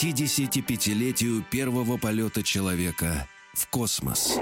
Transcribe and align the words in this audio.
К 0.00 0.02
55-летию 0.02 1.44
первого 1.50 1.98
полета 1.98 2.42
человека 2.42 3.28
в 3.52 3.68
космос. 3.68 4.38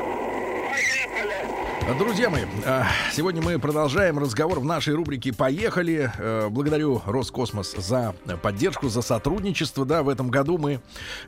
Друзья 1.96 2.28
мои, 2.28 2.42
а, 2.66 2.86
сегодня 3.14 3.40
мы 3.40 3.58
продолжаем 3.58 4.18
разговор 4.18 4.60
в 4.60 4.64
нашей 4.64 4.92
рубрике 4.94 5.32
«Поехали». 5.32 6.12
Э, 6.18 6.48
благодарю 6.50 7.00
Роскосмос 7.06 7.74
за 7.78 8.14
поддержку, 8.42 8.90
за 8.90 9.00
сотрудничество. 9.00 9.86
Да, 9.86 10.02
в 10.02 10.10
этом 10.10 10.28
году 10.28 10.58
мы 10.58 10.80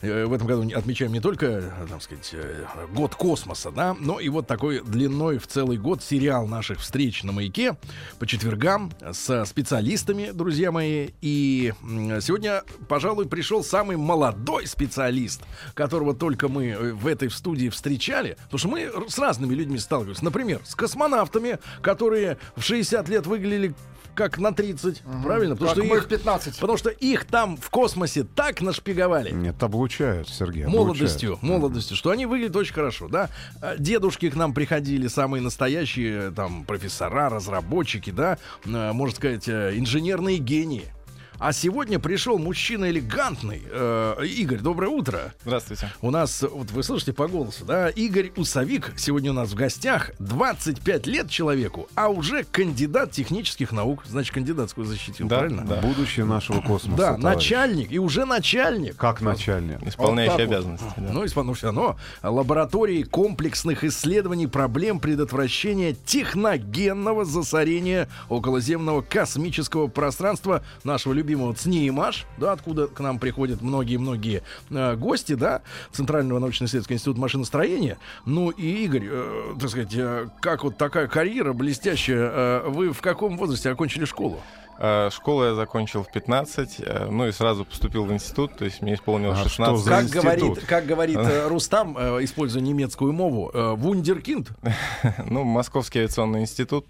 э, 0.03 0.25
в 0.27 0.33
этом 0.35 0.47
году 0.47 0.71
отмечаем 0.77 1.15
не 1.15 1.21
только, 1.21 1.73
так 1.89 2.03
сказать, 2.03 2.29
э, 2.35 2.67
год 2.95 3.15
космоса, 3.15 3.71
да, 3.71 3.97
но 3.99 4.21
и 4.21 4.29
вот 4.29 4.47
такой 4.47 4.83
длиной 4.85 5.39
в 5.39 5.47
целый 5.47 5.79
год 5.79 6.03
сериал 6.03 6.47
наших 6.47 6.81
встреч 6.81 7.23
на 7.23 7.33
маяке 7.33 7.77
по 8.19 8.27
четвергам 8.27 8.93
с 9.13 9.47
специалистами, 9.47 10.31
друзья 10.31 10.71
мои. 10.71 11.09
И 11.23 11.73
сегодня, 12.21 12.65
пожалуй, 12.87 13.27
пришел 13.27 13.65
самый 13.65 13.97
молодой 13.97 14.67
специалист, 14.67 15.41
которого 15.73 16.15
только 16.15 16.49
мы 16.49 16.93
в 16.93 17.07
этой 17.07 17.31
студии 17.31 17.71
встречали, 17.71 18.37
потому 18.45 18.59
что 18.59 18.69
мы 18.69 19.09
с 19.09 19.19
разными 19.19 19.55
людьми 19.55 19.79
сталкивались. 19.79 20.21
Например, 20.21 20.50
с 20.65 20.75
космонавтами, 20.75 21.59
которые 21.83 22.39
в 22.57 22.63
60 22.63 23.09
лет 23.09 23.27
выглядели 23.27 23.75
как 24.15 24.39
на 24.39 24.53
30, 24.53 25.03
угу. 25.05 25.23
правильно? 25.23 25.57
Потому 25.57 25.75
как 25.75 25.85
что 25.85 25.97
их 25.97 26.09
15. 26.09 26.59
Потому 26.59 26.77
что 26.79 26.91
их 26.91 27.25
там 27.25 27.57
в 27.57 27.71
космосе 27.71 28.25
так 28.25 28.61
нашпиговали. 28.61 29.31
Нет, 29.31 29.63
облучают, 29.63 30.29
Сергей. 30.29 30.67
Молодостью, 30.67 31.35
облучают. 31.35 31.43
молодостью, 31.43 31.97
что 31.97 32.11
они 32.11 32.27
выглядят 32.27 32.57
очень 32.57 32.75
хорошо, 32.75 33.09
да? 33.09 33.31
А 33.63 33.77
дедушки 33.79 34.29
к 34.29 34.35
нам 34.35 34.53
приходили, 34.53 35.07
самые 35.09 35.41
настоящие, 35.41 36.33
там, 36.33 36.65
профессора, 36.65 37.31
разработчики, 37.31 38.11
да, 38.11 38.39
а, 38.67 38.93
можно 38.93 39.17
сказать, 39.17 39.49
э, 39.49 39.73
инженерные 39.77 40.39
гении. 40.39 40.93
А 41.41 41.55
сегодня 41.55 41.99
пришел 41.99 42.37
мужчина 42.37 42.91
элегантный. 42.91 43.63
Э, 43.71 44.23
Игорь, 44.27 44.59
доброе 44.59 44.89
утро. 44.89 45.33
Здравствуйте. 45.43 45.91
У 46.03 46.11
нас, 46.11 46.43
вот 46.43 46.71
вы 46.71 46.83
слышите 46.83 47.15
по 47.15 47.29
голосу, 47.29 47.65
да, 47.65 47.89
Игорь 47.89 48.31
Усовик 48.37 48.93
сегодня 48.99 49.31
у 49.31 49.33
нас 49.35 49.49
в 49.49 49.55
гостях. 49.55 50.11
25 50.19 51.07
лет 51.07 51.31
человеку, 51.31 51.89
а 51.95 52.11
уже 52.11 52.45
кандидат 52.45 53.13
технических 53.13 53.73
наук. 53.73 54.05
Значит, 54.07 54.35
кандидатскую 54.35 54.85
защитил, 54.85 55.29
да, 55.29 55.39
правильно? 55.39 55.65
Да. 55.65 55.77
Будущее 55.77 56.27
нашего 56.27 56.61
космоса. 56.61 56.99
Да, 56.99 57.15
товарищ. 57.15 57.25
начальник, 57.25 57.91
и 57.91 57.99
уже 57.99 58.27
начальник. 58.27 58.97
Как 58.97 59.23
начальник? 59.23 59.83
Исполняющий 59.83 60.33
вот 60.33 60.41
обязанности. 60.43 60.85
Вот. 60.95 61.07
Да. 61.07 61.13
Ну, 61.15 61.25
исполняющий, 61.25 61.57
все 61.61 61.67
равно. 61.69 61.97
Лаборатории 62.23 63.03
комплексных 63.03 63.83
исследований 63.85 64.47
проблем 64.47 65.01
предотвращения 65.01 65.95
техногенного 66.05 67.25
засорения 67.25 68.11
околоземного 68.29 69.01
космического 69.01 69.87
пространства 69.87 70.63
нашего 70.85 71.15
любимого 71.15 71.30
любимого 71.31 71.55
ЦНИИМАШ, 71.55 72.27
да, 72.39 72.53
откуда 72.53 72.89
к 72.89 72.99
нам 73.01 73.19
приходят 73.19 73.63
многие-многие 73.63 74.43
э, 74.71 74.97
гости, 74.97 75.35
да, 75.35 75.63
Центрального 75.93 76.41
научно-исследовательского 76.41 76.95
института 76.97 77.21
машиностроения. 77.21 77.99
Ну 78.27 78.51
и, 78.51 78.85
Игорь, 78.85 79.07
э, 79.09 79.55
так 79.61 79.71
сказать, 79.71 79.95
э, 79.95 80.29
как 80.41 80.65
вот 80.65 80.77
такая 80.77 81.07
карьера 81.07 81.53
блестящая, 81.53 82.31
э, 82.33 82.69
вы 82.69 82.93
в 82.93 83.01
каком 83.01 83.37
возрасте 83.37 83.71
окончили 83.71 84.05
школу? 84.05 84.41
Э, 84.83 85.11
школу 85.13 85.45
я 85.45 85.55
закончил 85.55 86.03
в 86.03 86.11
15, 86.11 86.77
э, 86.81 87.09
ну 87.11 87.27
и 87.27 87.33
сразу 87.33 87.67
поступил 87.67 88.07
в 88.07 88.13
институт, 88.15 88.57
то 88.57 88.65
есть 88.65 88.81
мне 88.81 88.95
исполнилось 88.95 89.39
а 89.39 89.45
16. 89.45 89.87
Как 89.87 90.07
говорит, 90.07 90.65
как 90.65 90.87
говорит 90.87 91.19
э, 91.19 91.49
Рустам, 91.49 91.99
используя 92.25 92.63
немецкую 92.63 93.13
мову, 93.13 93.51
вундеркинд? 93.53 94.49
Ну, 95.27 95.45
Московский 95.45 96.01
авиационный 96.01 96.41
институт. 96.41 96.87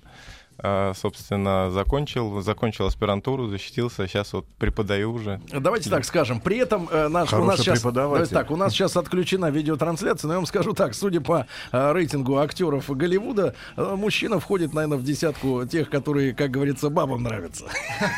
А, 0.62 0.92
собственно, 0.94 1.70
закончил, 1.70 2.42
закончил 2.42 2.86
аспирантуру, 2.86 3.48
защитился, 3.48 4.06
сейчас 4.06 4.32
вот 4.32 4.46
преподаю 4.58 5.12
уже. 5.12 5.40
Давайте 5.52 5.88
так 5.88 6.04
скажем. 6.04 6.40
При 6.40 6.58
этом 6.58 6.88
э, 6.90 7.08
наш, 7.08 7.32
у 7.32 7.44
нас 7.44 7.60
сейчас, 7.60 7.82
давайте 7.82 8.34
так, 8.34 8.50
у 8.50 8.56
нас 8.56 8.72
сейчас 8.72 8.96
отключена 8.96 9.50
видеотрансляция, 9.50 10.28
но 10.28 10.34
я 10.34 10.38
вам 10.38 10.46
скажу 10.46 10.74
так, 10.74 10.94
судя 10.94 11.20
по 11.20 11.46
э, 11.72 11.92
рейтингу 11.92 12.38
актеров 12.38 12.90
Голливуда, 12.90 13.54
э, 13.76 13.94
мужчина 13.96 14.38
входит, 14.38 14.74
наверное, 14.74 14.98
в 14.98 15.04
десятку 15.04 15.64
тех, 15.64 15.88
которые, 15.88 16.34
как 16.34 16.50
говорится, 16.50 16.90
бабам 16.90 17.22
нравятся. 17.22 17.64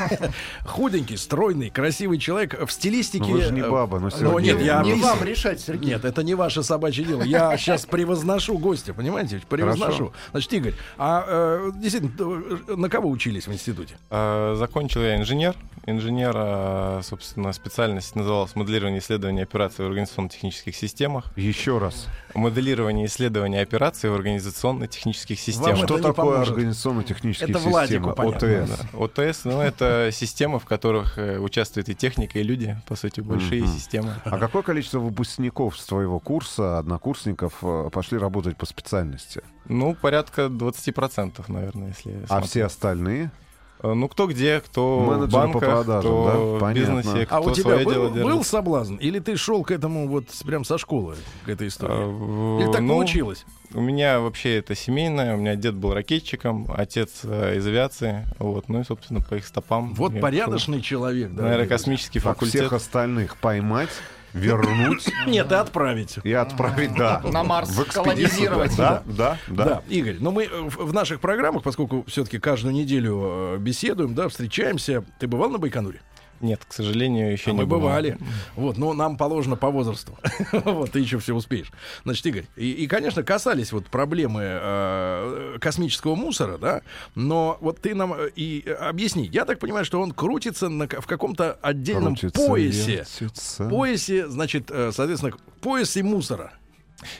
Худенький, 0.64 1.16
стройный, 1.16 1.70
красивый 1.70 2.18
человек 2.18 2.60
в 2.66 2.72
стилистике. 2.72 3.24
Вы 3.24 3.42
же 3.42 3.52
не 3.52 3.62
баба, 3.62 4.00
но 4.00 4.10
ну, 4.20 4.38
нет, 4.40 4.60
я 4.60 4.82
не 4.82 4.94
вам 4.94 5.22
решать, 5.22 5.60
Сергей. 5.60 5.90
Нет, 5.90 6.04
это 6.04 6.24
не 6.24 6.34
ваше 6.34 6.64
собачье 6.64 7.04
дело. 7.04 7.22
Я 7.22 7.56
сейчас 7.56 7.86
превозношу 7.86 8.58
гостя, 8.58 8.94
понимаете? 8.94 9.40
Превозношу. 9.48 10.12
Значит, 10.32 10.52
Игорь, 10.54 10.74
а 10.98 11.70
действительно 11.76 12.31
на 12.68 12.88
кого 12.88 13.08
учились 13.08 13.46
в 13.46 13.52
институте? 13.52 13.96
А, 14.10 14.54
закончил 14.56 15.02
я 15.02 15.16
инженер. 15.16 15.54
Инженер, 15.86 16.32
а, 16.36 17.00
собственно, 17.02 17.52
специальность 17.52 18.14
называлась 18.14 18.54
моделирование 18.54 19.00
исследования 19.00 19.42
операций 19.42 19.84
в 19.84 19.88
организационно-технических 19.88 20.76
системах. 20.76 21.36
Еще 21.36 21.78
раз. 21.78 22.06
Моделирование 22.34 23.06
исследования 23.06 23.60
операций 23.60 24.10
в 24.10 24.14
организационно-технических 24.14 25.38
системах. 25.38 25.84
Что 25.84 25.98
такое 25.98 26.42
организационно-технические 26.42 27.54
системы? 27.54 27.70
Владику 27.70 28.10
ОТС. 28.10 28.70
Да. 28.92 28.98
ОТС, 28.98 29.44
ну, 29.44 29.60
это 29.60 30.10
системы, 30.12 30.58
в 30.58 30.64
которых 30.64 31.18
э, 31.18 31.38
участвует 31.38 31.88
и 31.88 31.94
техника, 31.94 32.38
и 32.38 32.42
люди, 32.42 32.76
по 32.86 32.96
сути, 32.96 33.20
большие 33.20 33.62
mm-hmm. 33.62 33.74
системы. 33.74 34.14
А 34.24 34.38
какое 34.38 34.62
количество 34.62 34.98
выпускников 34.98 35.78
с 35.78 35.84
твоего 35.84 36.18
курса, 36.20 36.78
однокурсников, 36.78 37.54
э, 37.62 37.90
пошли 37.92 38.18
работать 38.18 38.56
по 38.56 38.66
специальности? 38.66 39.42
Ну, 39.66 39.94
порядка 39.94 40.46
20%, 40.46 41.44
наверное, 41.48 41.88
если 41.88 42.24
А 42.28 42.40
все 42.40 42.64
остальные? 42.64 43.30
Э, 43.82 43.94
ну, 43.94 44.08
кто 44.08 44.26
где, 44.26 44.60
кто 44.60 45.00
Менеджеры 45.00 45.28
в 45.28 45.32
банках, 45.32 45.60
по 45.60 45.66
продажам, 45.66 46.00
кто 46.00 46.58
да? 46.60 46.66
в 46.66 46.74
бизнесе, 46.74 47.26
кто 47.26 47.36
А 47.36 47.40
у 47.40 47.50
тебя 47.50 47.82
свое 47.82 47.84
был, 47.84 48.10
был 48.10 48.44
соблазн? 48.44 48.96
Или 48.96 49.18
ты 49.18 49.36
шел 49.36 49.64
к 49.64 49.70
этому 49.70 50.08
вот 50.08 50.26
прям 50.46 50.64
со 50.64 50.78
школы, 50.78 51.16
к 51.44 51.48
этой 51.48 51.68
истории? 51.68 51.92
А, 51.94 52.60
Или 52.60 52.72
так 52.72 52.82
ну, 52.82 52.94
получилось? 52.94 53.44
У 53.74 53.80
меня 53.80 54.20
вообще 54.20 54.58
это 54.58 54.74
семейное. 54.74 55.34
У 55.34 55.38
меня 55.38 55.56
дед 55.56 55.74
был 55.74 55.94
ракетчиком, 55.94 56.68
отец 56.76 57.20
э, 57.24 57.56
из 57.56 57.66
авиации. 57.66 58.26
Вот, 58.38 58.68
ну 58.68 58.80
и, 58.80 58.84
собственно, 58.84 59.20
по 59.20 59.34
их 59.34 59.46
стопам. 59.46 59.94
Вот 59.94 60.20
порядочный 60.20 60.78
шел, 60.78 60.84
человек, 60.84 61.32
да. 61.32 61.44
Наверное, 61.44 61.66
космический 61.66 62.20
факультет. 62.20 62.60
всех 62.60 62.72
остальных 62.72 63.36
поймать 63.36 63.90
вернуть. 64.32 65.08
Нет, 65.26 65.50
и 65.50 65.54
отправить. 65.54 66.18
И 66.24 66.32
отправить, 66.32 66.94
да. 66.94 67.20
На 67.24 67.44
Марс 67.44 67.70
колонизировать. 67.92 68.76
Да, 68.76 69.02
да, 69.06 69.38
да. 69.48 69.64
Да, 69.64 69.82
Игорь, 69.88 70.16
но 70.20 70.30
мы 70.30 70.48
в 70.48 70.92
наших 70.92 71.20
программах, 71.20 71.62
поскольку 71.62 72.04
все-таки 72.06 72.38
каждую 72.38 72.74
неделю 72.74 73.20
э, 73.24 73.56
беседуем, 73.58 74.14
да, 74.14 74.28
встречаемся. 74.28 75.04
Ты 75.18 75.26
бывал 75.26 75.50
на 75.50 75.58
Байконуре? 75.58 76.00
Нет, 76.42 76.64
к 76.66 76.72
сожалению, 76.72 77.32
еще 77.32 77.50
а 77.50 77.54
не 77.54 77.60
мы 77.60 77.66
бывали. 77.66 78.18
Вот, 78.56 78.76
но 78.76 78.92
нам 78.92 79.16
положено 79.16 79.56
по 79.56 79.70
возрасту. 79.70 80.18
вот, 80.52 80.90
ты 80.90 80.98
еще 80.98 81.18
все 81.18 81.34
успеешь. 81.34 81.70
Значит, 82.04 82.26
Игорь, 82.26 82.44
и, 82.56 82.70
и 82.72 82.86
конечно, 82.88 83.22
касались 83.22 83.72
вот 83.72 83.86
проблемы 83.86 84.42
э, 84.44 85.58
космического 85.60 86.16
мусора, 86.16 86.58
да, 86.58 86.82
но 87.14 87.58
вот 87.60 87.80
ты 87.80 87.94
нам 87.94 88.12
э, 88.14 88.30
и 88.34 88.68
объясни. 88.68 89.28
Я 89.32 89.44
так 89.44 89.60
понимаю, 89.60 89.84
что 89.84 90.00
он 90.00 90.10
крутится 90.10 90.68
на, 90.68 90.88
в 90.88 91.06
каком-то 91.06 91.58
отдельном 91.62 92.16
крутится, 92.16 92.46
поясе. 92.46 93.06
Вертится. 93.20 93.68
Поясе, 93.68 94.28
значит, 94.28 94.70
э, 94.70 94.90
соответственно, 94.92 95.34
поясе 95.60 96.02
мусора. 96.02 96.52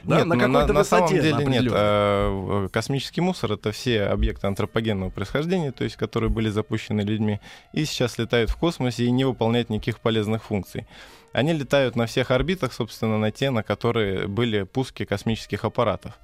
Да, 0.05 0.19
нет, 0.19 0.27
на, 0.27 0.49
на, 0.49 0.67
на 0.67 0.85
самом 0.85 1.09
деле 1.09 1.45
нет. 1.45 1.73
А, 1.73 2.69
космический 2.69 3.21
мусор 3.21 3.53
это 3.53 3.73
все 3.73 4.05
объекты 4.05 4.47
антропогенного 4.47 5.11
происхождения, 5.11 5.73
то 5.73 5.85
есть 5.85 5.97
которые 5.97 6.31
были 6.31 6.49
запущены 6.49 7.03
людьми 7.03 7.41
и 7.73 7.85
сейчас 7.85 8.19
летают 8.19 8.51
в 8.51 8.57
космосе 8.57 9.05
и 9.05 9.11
не 9.11 9.25
выполняют 9.25 9.71
никаких 9.71 10.01
полезных 10.01 10.45
функций. 10.45 10.87
Они 11.33 11.53
летают 11.53 11.97
на 11.97 12.07
всех 12.07 12.31
орбитах, 12.31 12.73
собственно, 12.73 13.19
на 13.19 13.31
те, 13.31 13.51
на 13.51 13.63
которые 13.63 14.29
были 14.29 14.65
пуски 14.65 15.05
космических 15.05 15.65
аппаратов. 15.65 16.19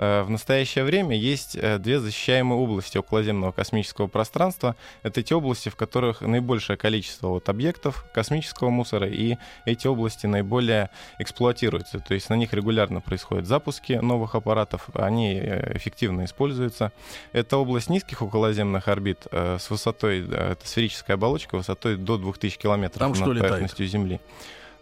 Э, 0.00 0.22
в 0.22 0.30
настоящее 0.30 0.84
время 0.84 1.14
есть 1.14 1.54
э, 1.54 1.78
две 1.78 2.00
защищаемые 2.00 2.58
области 2.58 2.96
околоземного 2.96 3.52
космического 3.52 4.06
пространства. 4.06 4.74
Это 5.02 5.22
те 5.22 5.34
области, 5.34 5.68
в 5.68 5.76
которых 5.76 6.22
наибольшее 6.22 6.78
количество 6.78 7.28
вот 7.28 7.50
объектов 7.50 8.06
космического 8.14 8.70
мусора, 8.70 9.08
и 9.08 9.36
эти 9.66 9.86
области 9.86 10.26
наиболее 10.26 10.88
эксплуатируются. 11.18 12.00
То 12.00 12.14
есть 12.14 12.30
на 12.30 12.34
них 12.34 12.54
регулярно 12.54 13.02
происходят 13.02 13.46
запуски 13.46 13.92
новых 13.92 14.34
аппаратов, 14.34 14.88
они 14.94 15.34
э, 15.34 15.76
эффективно 15.76 16.24
используются. 16.24 16.92
Это 17.32 17.58
область 17.58 17.90
низких 17.90 18.22
околоземных 18.22 18.88
орбит 18.88 19.26
с 19.30 19.68
высотой, 19.68 20.26
это 20.26 20.60
сферическая 20.64 21.16
оболочка, 21.16 21.56
высотой 21.56 21.96
до 21.96 22.16
2000 22.16 22.58
километров 22.58 22.98
Там 22.98 23.12
над 23.12 23.38
поверхностью 23.38 23.84
летает? 23.84 23.90
Земли. 23.90 24.20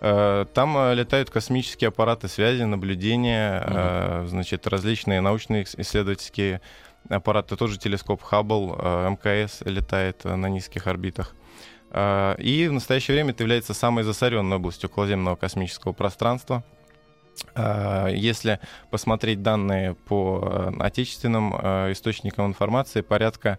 Там 0.00 0.92
летают 0.94 1.30
космические 1.30 1.88
аппараты 1.88 2.28
связи, 2.28 2.62
наблюдения, 2.62 4.20
угу. 4.22 4.28
значит, 4.28 4.66
различные 4.66 5.20
научные 5.20 5.64
исследовательские 5.64 6.60
аппараты, 7.08 7.56
тоже 7.56 7.78
телескоп 7.78 8.22
Хаббл, 8.22 8.76
МКС 8.76 9.62
летает 9.62 10.24
на 10.24 10.46
низких 10.48 10.86
орбитах. 10.86 11.34
И 11.90 12.66
в 12.68 12.72
настоящее 12.72 13.14
время 13.14 13.30
это 13.30 13.42
является 13.42 13.74
самой 13.74 14.04
засоренной 14.04 14.58
областью 14.58 14.90
околоземного 14.90 15.36
космического 15.36 15.92
пространства. 15.92 16.62
Если 17.56 18.60
посмотреть 18.90 19.42
данные 19.42 19.94
по 19.94 20.40
э, 20.42 20.72
отечественным 20.80 21.54
э, 21.54 21.92
источникам 21.92 22.46
информации, 22.46 23.00
порядка 23.00 23.58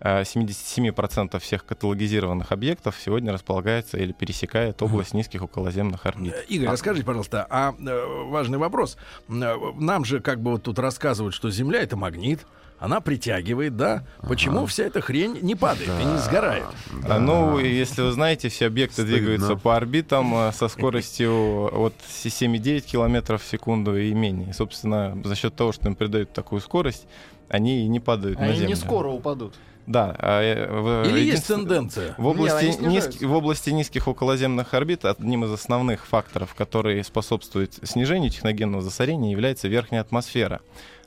77% 0.00 1.30
э, 1.32 1.38
всех 1.38 1.64
каталогизированных 1.64 2.52
объектов 2.52 2.96
сегодня 3.02 3.32
располагается 3.32 3.96
или 3.96 4.12
пересекает 4.12 4.82
область 4.82 5.14
низких 5.14 5.42
околоземных 5.42 6.06
орбит. 6.06 6.34
Игорь, 6.48 6.68
а... 6.68 6.72
расскажите, 6.72 7.06
пожалуйста, 7.06 7.46
а 7.48 7.74
важный 7.78 8.58
вопрос. 8.58 8.96
Нам 9.28 10.04
же 10.04 10.20
как 10.20 10.40
бы 10.40 10.52
вот 10.52 10.62
тут 10.62 10.78
рассказывают, 10.78 11.34
что 11.34 11.50
Земля— 11.50 11.80
это 11.82 11.96
магнит, 11.96 12.46
она 12.78 13.00
притягивает, 13.00 13.76
да? 13.76 14.04
Почему 14.22 14.66
вся 14.66 14.84
эта 14.84 15.00
хрень 15.00 15.38
не 15.42 15.54
падает 15.54 15.88
да. 15.88 16.00
и 16.00 16.04
не 16.04 16.18
сгорает? 16.18 16.64
Да. 17.02 17.16
А, 17.16 17.18
ну, 17.18 17.58
если 17.58 18.02
вы 18.02 18.12
знаете, 18.12 18.48
все 18.48 18.66
объекты 18.66 19.02
Стыдно. 19.02 19.16
двигаются 19.16 19.56
по 19.56 19.76
орбитам 19.76 20.34
э, 20.34 20.52
со 20.52 20.68
скоростью 20.68 21.32
от 21.72 21.94
7,9 22.08 22.80
км 22.82 23.38
в 23.38 23.44
секунду 23.44 23.98
и 23.98 24.14
менее. 24.14 24.52
собственно, 24.54 25.18
за 25.24 25.34
счет 25.34 25.54
того, 25.54 25.72
что 25.72 25.88
им 25.88 25.96
придают 25.96 26.32
такую 26.32 26.60
скорость, 26.60 27.06
они 27.48 27.84
и 27.84 27.88
не 27.88 27.98
падают 27.98 28.38
они 28.38 28.48
на 28.48 28.54
Землю. 28.54 28.66
Они 28.66 28.74
не 28.74 28.80
скоро 28.80 29.08
упадут. 29.08 29.54
Да. 29.88 30.14
А, 30.18 31.04
Или 31.04 31.20
есть 31.20 31.46
тенденция? 31.46 32.14
В 32.18 32.26
области, 32.26 32.78
не, 32.80 32.88
низки, 32.88 33.24
в 33.24 33.32
области 33.32 33.70
низких 33.70 34.06
околоземных 34.06 34.74
орбит 34.74 35.06
одним 35.06 35.46
из 35.46 35.50
основных 35.50 36.06
факторов, 36.06 36.54
который 36.54 37.02
способствует 37.02 37.72
снижению 37.82 38.30
техногенного 38.30 38.82
засорения, 38.82 39.32
является 39.32 39.66
верхняя 39.66 40.02
атмосфера 40.02 40.60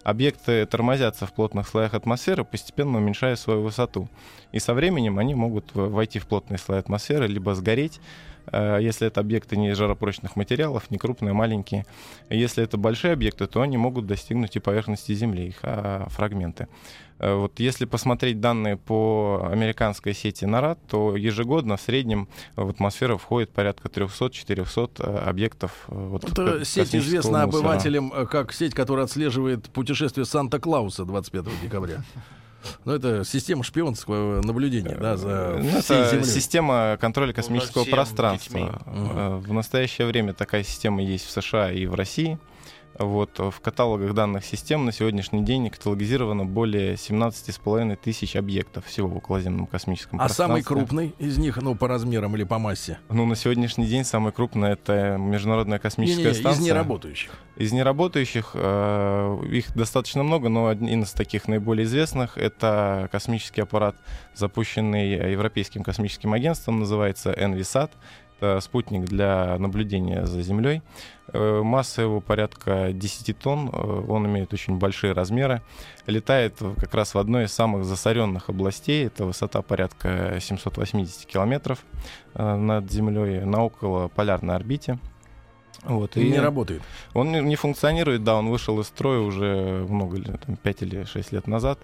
объекты 0.03 0.65
тормозятся 0.65 1.25
в 1.25 1.33
плотных 1.33 1.67
слоях 1.67 1.93
атмосферы, 1.93 2.43
постепенно 2.43 2.97
уменьшая 2.97 3.35
свою 3.35 3.61
высоту. 3.61 4.07
И 4.51 4.59
со 4.59 4.73
временем 4.73 5.19
они 5.19 5.35
могут 5.35 5.73
войти 5.73 6.19
в 6.19 6.27
плотные 6.27 6.57
слои 6.57 6.79
атмосферы, 6.79 7.27
либо 7.27 7.55
сгореть, 7.55 7.99
если 8.51 9.07
это 9.07 9.19
объекты 9.19 9.57
не 9.57 9.73
жаропрочных 9.73 10.35
материалов, 10.35 10.89
не 10.89 10.97
крупные, 10.97 11.33
маленькие. 11.33 11.85
Если 12.29 12.63
это 12.63 12.77
большие 12.77 13.13
объекты, 13.13 13.47
то 13.47 13.61
они 13.61 13.77
могут 13.77 14.07
достигнуть 14.07 14.55
и 14.55 14.59
поверхности 14.59 15.13
Земли, 15.13 15.47
их 15.47 15.59
а, 15.63 16.07
фрагменты. 16.09 16.67
Э, 17.21 17.35
вот 17.35 17.59
если 17.59 17.85
посмотреть 17.85 18.39
данные 18.39 18.77
по 18.77 19.47
американской 19.51 20.13
сети 20.13 20.45
НАРАД, 20.45 20.79
то 20.87 21.15
ежегодно 21.15 21.77
в 21.77 21.81
среднем 21.81 22.27
в 22.55 22.69
атмосферу 22.69 23.17
входит 23.17 23.51
порядка 23.51 23.87
300-400 23.87 24.91
э, 24.97 25.17
объектов. 25.29 25.85
Э, 25.87 25.93
вот 25.93 26.23
Это 26.23 26.65
сеть 26.65 26.95
известна 26.95 27.45
мусора. 27.45 27.59
обывателям 27.59 28.11
как 28.27 28.51
сеть, 28.53 28.73
которая 28.73 29.05
отслеживает 29.05 29.69
путешествие 29.69 30.25
Санта-Клауса 30.25 31.05
25 31.05 31.45
декабря. 31.61 32.03
Ну, 32.85 32.93
это 32.93 33.23
система 33.25 33.63
шпионского 33.63 34.41
наблюдения, 34.41 34.95
да, 34.95 35.17
за 35.17 35.59
ну, 35.61 35.69
это 35.69 36.09
землей. 36.09 36.25
система 36.25 36.97
контроля 36.99 37.33
космического 37.33 37.85
пространства. 37.85 38.81
Угу. 38.85 39.37
В 39.39 39.53
настоящее 39.53 40.07
время 40.07 40.33
такая 40.33 40.63
система 40.63 41.03
есть 41.03 41.25
в 41.25 41.31
США 41.31 41.71
и 41.71 41.85
в 41.85 41.95
России. 41.95 42.37
Вот, 43.03 43.39
в 43.39 43.59
каталогах 43.61 44.13
данных 44.13 44.45
систем 44.45 44.85
на 44.85 44.91
сегодняшний 44.91 45.43
день 45.43 45.69
каталогизировано 45.69 46.45
более 46.45 46.93
17,5 46.95 47.95
тысяч 47.95 48.35
объектов 48.35 48.85
всего 48.85 49.07
в 49.07 49.17
околоземном 49.17 49.67
космическом 49.67 50.19
а 50.19 50.25
пространстве. 50.25 50.43
А 50.43 50.47
самый 50.47 50.63
крупный 50.63 51.15
из 51.17 51.37
них, 51.37 51.57
ну, 51.57 51.75
по 51.75 51.87
размерам 51.87 52.35
или 52.35 52.43
по 52.43 52.59
массе? 52.59 52.99
Ну, 53.09 53.25
на 53.25 53.35
сегодняшний 53.35 53.87
день 53.87 54.03
самый 54.03 54.31
крупный— 54.31 54.69
это 54.71 55.17
Международная 55.17 55.79
космическая 55.79 56.23
не, 56.23 56.29
не, 56.29 56.35
станция. 56.35 56.61
Из 56.61 56.65
неработающих? 56.65 57.31
Из 57.57 57.71
неработающих 57.71 58.51
э, 58.53 59.39
их 59.51 59.75
достаточно 59.75 60.23
много, 60.23 60.49
но 60.49 60.67
один 60.67 61.03
из 61.03 61.11
таких 61.11 61.47
наиболее 61.47 61.85
известных— 61.85 62.37
это 62.39 63.09
космический 63.11 63.61
аппарат, 63.61 63.95
запущенный 64.35 65.31
Европейским 65.31 65.83
космическим 65.83 66.33
агентством, 66.33 66.79
называется 66.79 67.31
NVSAT. 67.31 67.91
Это 68.41 68.59
спутник 68.59 69.05
для 69.05 69.55
наблюдения 69.59 70.25
за 70.25 70.41
Землей. 70.41 70.81
Э, 71.31 71.61
масса 71.61 72.01
его 72.01 72.21
порядка 72.21 72.91
10 72.91 73.37
тонн, 73.37 73.69
э, 73.71 74.05
он 74.07 74.25
имеет 74.25 74.51
очень 74.51 74.79
большие 74.79 75.13
размеры. 75.13 75.61
Летает 76.07 76.55
как 76.79 76.91
раз 76.95 77.13
в 77.13 77.19
одной 77.19 77.43
из 77.43 77.53
самых 77.53 77.85
засоренных 77.85 78.49
областей, 78.49 79.05
это 79.05 79.25
высота 79.25 79.61
порядка 79.61 80.39
780 80.39 81.27
километров 81.27 81.85
э, 82.33 82.55
над 82.55 82.91
Землей, 82.91 83.41
на 83.41 83.63
около 83.63 84.07
полярной 84.07 84.55
орбите. 84.55 84.97
Вот, 85.83 86.15
и, 86.15 86.21
и 86.21 86.31
не 86.31 86.39
работает. 86.39 86.81
Он 87.13 87.31
не, 87.31 87.55
функционирует, 87.55 88.23
да, 88.23 88.35
он 88.35 88.49
вышел 88.49 88.79
из 88.79 88.87
строя 88.87 89.19
уже 89.19 89.85
много 89.89 90.17
лет, 90.17 90.41
там, 90.45 90.55
5 90.55 90.81
или 90.83 91.03
6 91.05 91.31
лет 91.31 91.47
назад. 91.47 91.79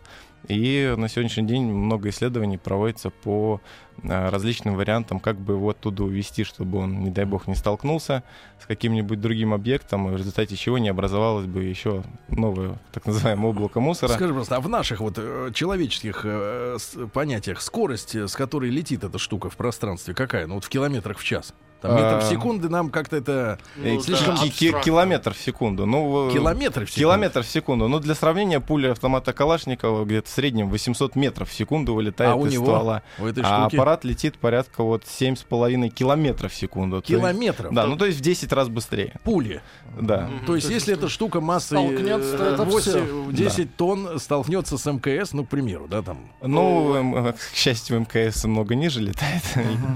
И 0.48 0.94
на 0.96 1.10
сегодняшний 1.10 1.46
день 1.46 1.64
много 1.64 2.10
исследований 2.10 2.58
проводится 2.58 3.10
по 3.10 3.60
а, 4.04 4.30
различным 4.30 4.76
вариантам, 4.76 5.20
как 5.20 5.38
бы 5.38 5.54
его 5.54 5.72
оттуда 5.72 6.04
увести, 6.04 6.44
чтобы 6.44 6.78
он, 6.78 7.04
не 7.04 7.10
дай 7.10 7.26
бог, 7.26 7.48
не 7.48 7.56
столкнулся 7.56 8.24
с 8.62 8.66
каким-нибудь 8.66 9.20
другим 9.20 9.54
объектом, 9.54 10.08
в 10.08 10.16
результате 10.16 10.56
чего 10.56 10.78
не 10.78 10.90
образовалось 10.90 11.48
бы 11.48 11.64
еще 11.64 12.04
новое, 12.30 12.80
так 12.94 13.06
называемое 13.08 13.50
облако 13.50 13.80
мусора. 13.80 14.14
Скажи 14.14 14.34
просто, 14.34 14.56
а 14.56 14.62
в 14.62 14.70
наших 14.70 15.02
вот 15.02 15.16
э, 15.18 15.52
человеческих 15.54 16.22
э, 16.24 16.78
понятиях 17.12 17.60
скорость, 17.60 18.16
с 18.16 18.36
которой 18.36 18.70
летит 18.70 19.04
эта 19.04 19.18
штука 19.18 19.50
в 19.50 19.58
пространстве, 19.58 20.14
какая? 20.14 20.48
Ну 20.48 20.56
вот 20.56 20.64
в 20.64 20.70
километрах 20.70 21.18
в 21.18 21.24
час? 21.24 21.54
Там 21.82 21.96
метр 21.96 22.16
в 22.16 22.26
а, 22.26 22.30
секунду 22.30 22.70
нам 22.70 22.90
как-то 22.90 23.18
это 23.18 23.60
ну, 23.76 24.00
слишком 24.02 24.36
да, 24.36 24.44
ки- 24.44 24.76
километр 24.84 25.34
в 25.34 25.38
секунду. 25.38 25.86
Ну, 25.86 26.32
километр 26.32 26.86
в 26.86 26.90
секунду. 26.90 27.00
Километр 27.00 27.44
в 27.44 27.48
секунду. 27.48 27.88
Ну, 27.88 28.00
для 28.00 28.16
сравнения, 28.16 28.60
пуля 28.60 28.92
автомата 28.92 29.34
Калашникова 29.34 30.06
где-то 30.06 30.28
в 30.28 30.32
среднем 30.32 30.70
800 30.70 31.16
метров 31.16 31.50
в 31.50 31.54
секунду 31.54 31.94
вылетает 31.94 32.36
а 32.36 32.48
из 32.48 32.54
него, 32.54 32.66
ствола. 32.66 33.04
а 33.44 33.66
аппарат 33.66 34.04
летит 34.04 34.38
порядка 34.40 34.84
вот 34.84 35.04
7,5 35.04 35.90
километров 35.90 36.52
в 36.52 36.56
секунду. 36.56 37.02
Километров? 37.02 37.74
Да, 37.74 37.86
ну 37.86 37.96
то 37.96 38.06
есть 38.06 38.20
в 38.20 38.22
10 38.22 38.52
раз 38.54 38.70
быстрее. 38.70 39.14
Пули? 39.24 39.62
Да. 40.00 40.30
То 40.46 40.56
есть 40.56 40.70
если 40.70 40.94
эта 40.94 41.10
штука 41.10 41.42
массой 41.42 41.78
8, 41.78 43.34
10 43.34 43.58
да. 43.58 43.72
тонн 43.78 44.20
столкнется 44.20 44.78
с 44.78 44.92
МКС, 44.92 45.34
ну, 45.34 45.46
к 45.46 45.50
примеру, 45.50 45.88
да, 45.88 46.02
там? 46.02 46.20
Ну, 46.42 47.34
к 47.34 47.56
счастью, 47.56 48.00
МКС 48.02 48.46
много 48.46 48.76
ниже 48.76 49.02
летает. 49.02 49.44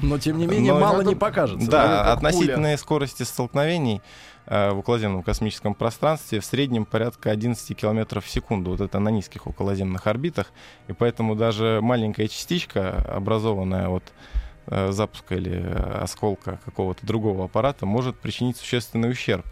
Но, 0.02 0.18
тем 0.18 0.38
не 0.38 0.48
менее, 0.48 0.74
мало 0.74 1.02
не 1.02 1.16
покажется. 1.16 1.71
Да, 1.72 2.14
относительные 2.14 2.78
скорости 2.78 3.24
столкновений 3.24 4.02
э, 4.46 4.72
в 4.72 4.80
околоземном 4.80 5.24
космическом 5.24 5.74
пространстве 5.74 6.40
в 6.40 6.46
среднем 6.46 6.86
порядка 6.86 7.32
11 7.32 7.76
км 7.78 8.22
в 8.22 8.30
секунду. 8.30 8.72
Вот 8.72 8.82
это 8.82 9.00
на 9.00 9.10
низких 9.10 9.48
околоземных 9.48 10.08
орбитах. 10.08 10.52
И 10.88 10.94
поэтому 10.94 11.36
даже 11.36 11.80
маленькая 11.82 12.28
частичка, 12.28 12.96
образованная 13.10 13.90
от 13.90 14.04
э, 14.68 14.92
запуска 14.92 15.36
или 15.36 15.66
осколка 16.02 16.60
какого-то 16.66 17.06
другого 17.06 17.46
аппарата, 17.46 17.86
может 17.86 18.20
причинить 18.20 18.58
существенный 18.58 19.10
ущерб. 19.10 19.46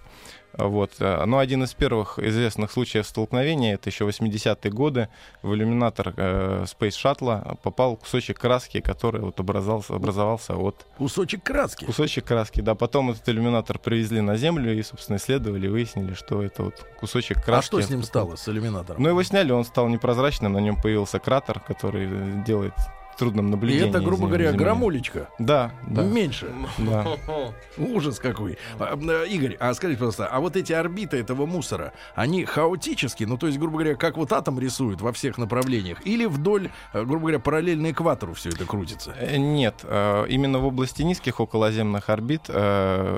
Вот. 0.54 0.92
Э, 1.00 1.26
но 1.26 1.38
один 1.38 1.64
из 1.64 1.74
первых 1.74 2.20
известных 2.20 2.72
случаев 2.72 3.08
столкновения, 3.08 3.76
это 3.76 3.90
еще 3.90 4.08
80-е 4.08 4.72
годы, 4.72 5.10
в 5.42 5.54
иллюминатор 5.54 6.14
э, 6.16 6.66
Space 6.66 6.96
Shuttle 7.02 7.58
попал 7.62 7.96
кусочек 7.96 8.40
краски, 8.40 8.80
который 8.82 9.22
вот 9.22 9.40
образовался, 9.40 9.96
образовался 9.96 10.56
от... 10.56 10.86
Кусочек 10.98 11.44
краски? 11.44 11.86
Кусочек 11.86 12.26
краски, 12.26 12.62
да. 12.62 12.76
Потом 12.76 13.12
этот 13.12 13.28
иллюминатор 13.30 13.80
привезли 13.80 14.22
на 14.22 14.38
Землю 14.38 14.78
и, 14.78 14.82
собственно, 14.82 15.18
исследовали, 15.18 15.68
выяснили, 15.68 16.14
что 16.14 16.42
это 16.44 16.64
вот 16.64 16.86
кусочек 17.00 17.38
а 17.38 17.42
краски. 17.42 17.66
А 17.66 17.68
что 17.68 17.82
с 17.82 17.90
ним 17.90 18.04
стало, 18.04 18.36
с 18.36 18.48
иллюминатором? 18.48 19.02
Ну, 19.02 19.10
его 19.10 19.24
сняли, 19.24 19.52
он 19.52 19.66
стал 19.66 19.88
непрозрачным, 19.88 20.54
на 20.54 20.60
нем 20.60 20.76
появился 20.82 21.20
кратер, 21.20 21.60
который 21.60 22.10
делает 22.44 22.74
трудном 23.20 23.52
наблюдении. 23.52 23.86
И 23.86 23.90
это, 23.90 24.00
грубо 24.00 24.28
говоря, 24.28 24.52
земли. 24.52 24.64
грамулечка. 24.64 25.30
Да, 25.38 25.72
да. 25.88 26.04
Меньше. 26.04 26.52
Да. 26.78 27.06
Ужас 27.78 28.20
какой. 28.20 28.58
А, 28.80 28.98
э, 28.98 29.28
Игорь, 29.28 29.58
а 29.60 29.74
скажите, 29.74 30.00
пожалуйста, 30.00 30.28
а 30.28 30.40
вот 30.40 30.56
эти 30.56 30.74
орбиты 30.74 31.18
этого 31.18 31.46
мусора, 31.46 31.94
они 32.16 32.46
хаотически, 32.46 33.26
ну, 33.26 33.38
то 33.38 33.48
есть, 33.48 33.60
грубо 33.60 33.80
говоря, 33.80 33.96
как 33.96 34.18
вот 34.18 34.32
атом 34.32 34.60
рисуют 34.60 35.02
во 35.02 35.12
всех 35.12 35.38
направлениях, 35.38 36.06
или 36.06 36.26
вдоль, 36.26 36.72
э, 36.94 37.04
грубо 37.04 37.20
говоря, 37.20 37.40
параллельно 37.40 37.92
экватору 37.92 38.34
все 38.34 38.50
это 38.50 38.66
крутится? 38.66 39.14
Э, 39.20 39.38
нет, 39.38 39.84
именно 39.84 40.60
в 40.60 40.66
области 40.66 41.02
низких 41.02 41.40
околоземных 41.40 42.10
орбит 42.10 42.50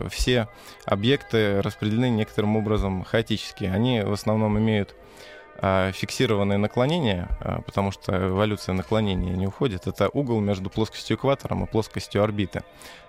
все 0.10 0.48
объекты 0.86 1.62
распределены 1.62 2.10
некоторым 2.10 2.56
образом 2.56 3.04
хаотически. 3.04 3.66
Они 3.66 4.02
в 4.02 4.12
основном 4.12 4.58
имеют 4.58 4.96
фиксированное 5.94 6.58
наклонение, 6.58 7.28
а, 7.40 7.62
потому 7.62 7.92
что 7.92 8.30
эволюция 8.30 8.74
наклонения 8.74 9.36
не 9.36 9.46
уходит, 9.46 9.86
это 9.86 10.10
угол 10.10 10.40
между 10.40 10.70
плоскостью 10.70 11.18
экватором 11.18 11.64
и 11.64 11.68
плоскостью 11.68 12.24
орбиты. 12.24 12.64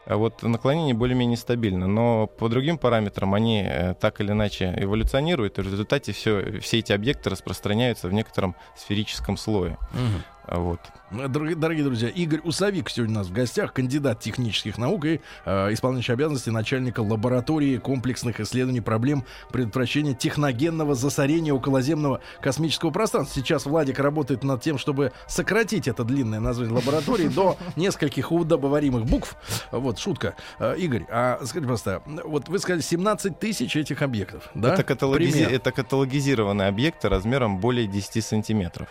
А 0.04 0.16
вот 0.16 0.42
наклонение 0.42 0.94
более-менее 0.94 1.36
стабильно, 1.36 1.86
но 1.86 2.26
по 2.26 2.48
другим 2.48 2.76
параметрам 2.76 3.32
они 3.34 3.62
э, 3.64 3.94
так 3.94 4.20
или 4.20 4.32
иначе 4.32 4.74
эволюционируют, 4.76 5.58
и 5.58 5.62
в 5.62 5.64
результате 5.64 6.12
все, 6.12 6.60
все 6.60 6.80
эти 6.80 6.92
объекты 6.92 7.30
распространяются 7.30 8.08
в 8.08 8.12
некотором 8.12 8.54
сферическом 8.76 9.36
слое. 9.36 9.78
Угу. 9.92 10.22
Вот. 10.48 10.80
Дорогие, 11.10 11.56
дорогие 11.56 11.84
друзья, 11.84 12.08
Игорь 12.08 12.40
Усовик 12.42 12.90
сегодня 12.90 13.14
у 13.14 13.18
нас 13.18 13.28
в 13.28 13.32
гостях, 13.32 13.72
кандидат 13.72 14.20
технических 14.20 14.76
наук 14.76 15.04
и 15.04 15.20
э, 15.44 15.72
исполняющий 15.72 16.12
обязанности 16.12 16.50
начальника 16.50 17.00
лаборатории 17.00 17.76
комплексных 17.76 18.40
исследований 18.40 18.80
проблем 18.80 19.24
предотвращения 19.52 20.14
техногенного 20.14 20.94
засорения 20.94 21.52
околоземного 21.52 22.20
космического 22.40 22.90
пространства. 22.90 23.40
Сейчас 23.40 23.66
Владик 23.66 24.00
работает 24.00 24.42
над 24.42 24.62
тем, 24.62 24.78
чтобы 24.78 25.12
сократить 25.28 25.86
это 25.86 26.02
длинное 26.02 26.40
название 26.40 26.74
лаборатории 26.74 27.28
до 27.28 27.56
нескольких 27.76 28.32
удобоваримых 28.32 29.04
букв. 29.04 29.36
Вот, 29.70 29.98
шутка. 29.98 30.34
Э, 30.58 30.74
Игорь, 30.76 31.04
а 31.10 31.38
скажите 31.44 31.68
просто, 31.68 32.02
вот 32.24 32.48
вы 32.48 32.58
сказали 32.58 32.80
17 32.80 33.38
тысяч 33.38 33.76
этих 33.76 34.02
объектов, 34.02 34.50
да? 34.54 34.74
Это, 34.74 34.82
каталогизи... 34.82 35.42
это 35.42 35.70
каталогизированные 35.70 36.68
объекты 36.68 37.08
размером 37.08 37.58
более 37.58 37.86
10 37.86 38.24
сантиметров. 38.24 38.88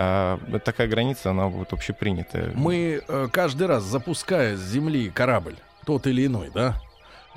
А, 0.00 0.38
такая 0.64 0.86
граница, 0.86 1.30
она 1.30 1.48
вот 1.48 1.72
общепринятая. 1.72 2.52
Мы 2.54 3.02
э, 3.06 3.28
каждый 3.32 3.66
раз, 3.66 3.82
запуская 3.82 4.56
с 4.56 4.60
Земли 4.60 5.10
корабль, 5.10 5.56
тот 5.84 6.06
или 6.06 6.26
иной, 6.26 6.52
да, 6.54 6.80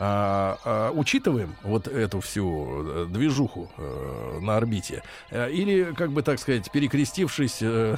а, 0.03 0.57
а, 0.65 0.91
учитываем 0.91 1.55
вот 1.61 1.87
эту 1.87 2.21
всю 2.21 3.03
э, 3.03 3.05
движуху 3.07 3.69
э, 3.77 4.39
на 4.41 4.57
орбите? 4.57 5.03
Э, 5.29 5.47
или, 5.51 5.93
как 5.93 6.11
бы 6.11 6.23
так 6.23 6.39
сказать, 6.39 6.71
перекрестившись 6.71 7.59
э, 7.61 7.95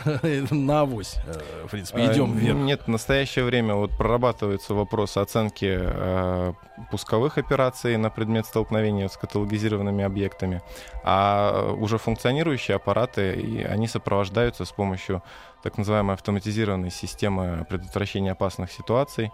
на 0.52 0.82
авось, 0.82 1.16
э, 1.26 1.66
в 1.66 1.72
принципе, 1.72 2.12
идем 2.12 2.34
а, 2.34 2.36
вверх? 2.36 2.58
Нет, 2.58 2.82
в 2.82 2.88
настоящее 2.90 3.46
время 3.46 3.76
вот 3.76 3.98
прорабатывается 3.98 4.74
вопрос 4.74 5.16
оценки 5.16 5.80
э, 5.80 6.54
пусковых 6.92 7.38
операций 7.38 7.96
на 7.96 8.10
предмет 8.10 8.48
столкновения 8.48 9.08
с 9.08 9.16
каталогизированными 9.16 10.04
объектами, 10.04 10.62
а 11.06 11.72
уже 11.72 11.98
функционирующие 11.98 12.76
аппараты, 12.76 13.34
и 13.36 13.64
они 13.64 13.88
сопровождаются 13.88 14.66
с 14.66 14.74
помощью 14.74 15.24
так 15.64 15.78
называемой 15.78 16.16
автоматизированной 16.16 16.92
системы 16.92 17.66
предотвращения 17.70 18.34
опасных 18.34 18.74
ситуаций, 18.74 19.32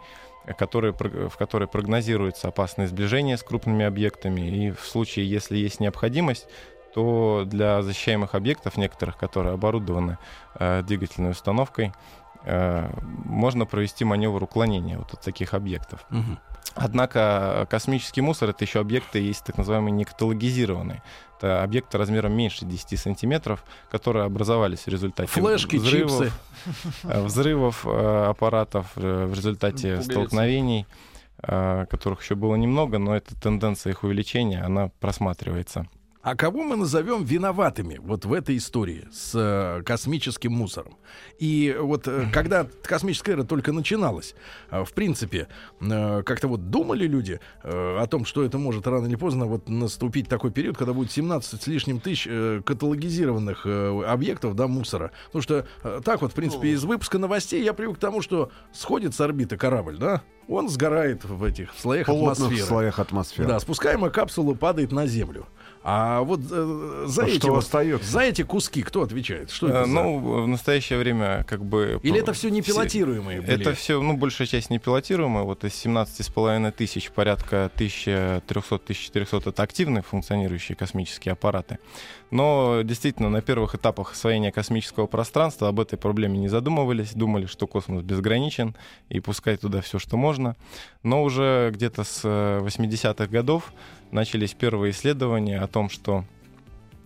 которые, 0.58 0.94
в 0.94 1.38
которой 1.38 1.68
прогнозируется 1.68 2.48
опасное 2.48 2.88
сближение 2.88 3.38
с 3.38 3.44
крупными 3.44 3.86
объектами, 3.86 4.42
и 4.42 4.72
в 4.72 4.82
случае, 4.82 5.30
если 5.30 5.58
есть 5.58 5.80
необходимость, 5.80 6.48
то 6.94 7.44
для 7.46 7.82
защищаемых 7.82 8.36
объектов, 8.36 8.78
некоторых, 8.78 9.18
которые 9.18 9.54
оборудованы 9.54 10.18
э, 10.56 10.82
двигательной 10.84 11.32
установкой, 11.32 11.94
можно 12.46 13.66
провести 13.66 14.06
маневр 14.06 14.44
уклонения 14.44 14.98
вот 14.98 15.14
от 15.14 15.22
таких 15.22 15.54
объектов. 15.54 16.06
Угу. 16.10 16.38
Однако 16.76 17.68
космический 17.70 18.22
мусор— 18.22 18.50
это 18.52 18.64
еще 18.64 18.80
объекты, 18.80 19.20
есть 19.20 19.44
так 19.44 19.58
называемые 19.58 19.92
некаталогизированные. 19.92 21.02
Это 21.38 21.64
объекты 21.64 21.98
размером 21.98 22.34
меньше 22.34 22.66
10 22.66 23.00
сантиметров, 23.00 23.64
которые 23.90 24.26
образовались 24.26 24.82
в 24.82 24.88
результате 24.88 25.30
Флешки, 25.32 25.78
взрывов, 25.78 26.12
чипсы. 26.12 26.32
Э, 27.04 27.22
взрывов 27.24 27.86
э, 27.86 28.26
аппаратов 28.30 28.88
э, 28.96 29.26
в 29.26 29.34
результате 29.34 29.96
Пуговицы. 29.96 30.12
столкновений, 30.12 30.86
которых 31.42 32.22
еще 32.22 32.36
было 32.36 32.56
немного, 32.56 32.98
но 32.98 33.16
эта 33.16 33.34
тенденция 33.34 33.92
их 33.92 34.04
увеличения, 34.04 34.62
она 34.62 34.90
просматривается. 35.00 35.88
А 36.22 36.36
кого 36.36 36.64
мы 36.64 36.76
назовем 36.76 37.24
виноватыми 37.24 37.98
вот 37.98 38.26
в 38.26 38.34
этой 38.34 38.58
истории 38.58 39.08
с 39.10 39.32
э, 39.36 39.82
космическим 39.84 40.52
мусором? 40.52 40.98
И 41.38 41.74
вот 41.80 42.10
э, 42.10 42.28
когда 42.34 42.68
космическая 42.84 43.32
эра 43.34 43.44
только 43.46 43.72
начиналась, 43.72 44.36
э, 44.70 44.84
в 44.84 44.92
принципе, 44.92 45.48
э, 45.80 46.24
как-то 46.24 46.50
вот 46.50 46.70
думали 46.70 47.08
люди 47.08 47.40
э, 47.64 47.98
о 47.98 48.06
том, 48.08 48.26
что 48.26 48.44
это 48.44 48.58
может 48.58 48.86
рано 48.86 49.06
или 49.08 49.16
поздно 49.16 49.46
вот 49.46 49.70
наступить 49.70 50.28
такой 50.28 50.52
период, 50.52 50.76
когда 50.76 50.92
будет 50.92 51.10
17 51.10 51.62
с 51.64 51.68
лишним 51.68 52.02
тысяч 52.02 52.28
э, 52.30 52.62
каталогизированных 52.66 53.62
э, 53.66 54.04
объектов, 54.06 54.56
да, 54.56 54.68
мусора. 54.68 55.12
Потому 55.28 55.42
что 55.42 55.66
э, 55.84 56.02
так 56.04 56.22
вот, 56.22 56.34
в 56.34 56.36
принципе, 56.36 56.72
из 56.72 56.84
выпуска 56.84 57.18
новостей 57.18 57.64
я 57.64 57.72
привык 57.74 57.96
к 57.96 58.02
тому, 58.02 58.22
что 58.22 58.52
сходит 58.74 59.16
с 59.16 59.22
орбиты 59.22 59.56
корабль, 59.56 59.98
да, 59.98 60.22
он 60.50 60.68
сгорает 60.68 61.24
в 61.24 61.44
этих 61.44 61.70
слоях 61.78 62.08
Плотных 62.08 62.34
атмосферы. 62.40 62.68
слоях 62.68 63.00
атмосферы. 63.00 63.48
Да, 63.48 63.60
спускаемая 63.62 64.10
капсула 64.12 64.54
падает 64.56 64.92
на 64.92 65.06
Землю. 65.08 65.48
А 65.82 66.22
вот 66.22 66.42
э, 66.52 67.06
за, 67.08 67.24
а 67.24 67.28
эти 67.28 67.48
вот, 67.48 67.64
за 68.04 68.20
эти 68.20 68.42
куски 68.42 68.82
кто 68.82 69.04
отвечает? 69.04 69.50
Что 69.50 69.70
это 69.70 69.84
а, 69.84 69.86
Ну, 69.86 70.44
в 70.44 70.48
настоящее 70.48 71.00
время 71.00 71.46
как 71.48 71.64
бы... 71.64 72.00
Или 72.04 72.20
это 72.20 72.34
все 72.34 72.50
непилотируемые 72.50 73.42
были? 73.42 73.62
Это 73.62 73.74
все, 73.74 74.02
ну, 74.02 74.18
большая 74.18 74.48
часть 74.48 74.70
непилотируемая. 74.70 75.44
Вот 75.44 75.64
из 75.64 75.72
17,5 75.86 76.72
тысяч 76.72 77.12
порядка 77.12 77.72
1300-1400 77.78 79.50
это 79.50 79.64
активные 79.64 80.04
функционирующие 80.04 80.76
космические 80.76 81.32
аппараты. 81.34 81.80
Но 82.32 82.82
действительно 82.84 83.30
на 83.30 83.42
первых 83.42 83.76
этапах 83.76 84.12
освоения 84.12 84.52
космического 84.52 85.08
пространства 85.08 85.70
об 85.70 85.80
этой 85.80 85.98
проблеме 85.98 86.40
не 86.40 86.50
задумывались, 86.50 87.14
думали, 87.14 87.46
что 87.46 87.68
космос 87.68 88.04
безграничен 88.04 88.76
и 89.08 89.20
пускать 89.20 89.62
туда 89.62 89.82
все, 89.82 89.98
что 89.98 90.18
можно. 90.18 90.56
Но 91.04 91.24
уже 91.24 91.72
где-то 91.74 92.04
с 92.04 92.24
80-х 92.26 93.24
э, 93.24 93.28
годов 93.28 93.74
начались 94.12 94.54
первые 94.54 94.92
исследования 94.92 95.60
о 95.60 95.68
том, 95.68 95.90
что 95.90 96.26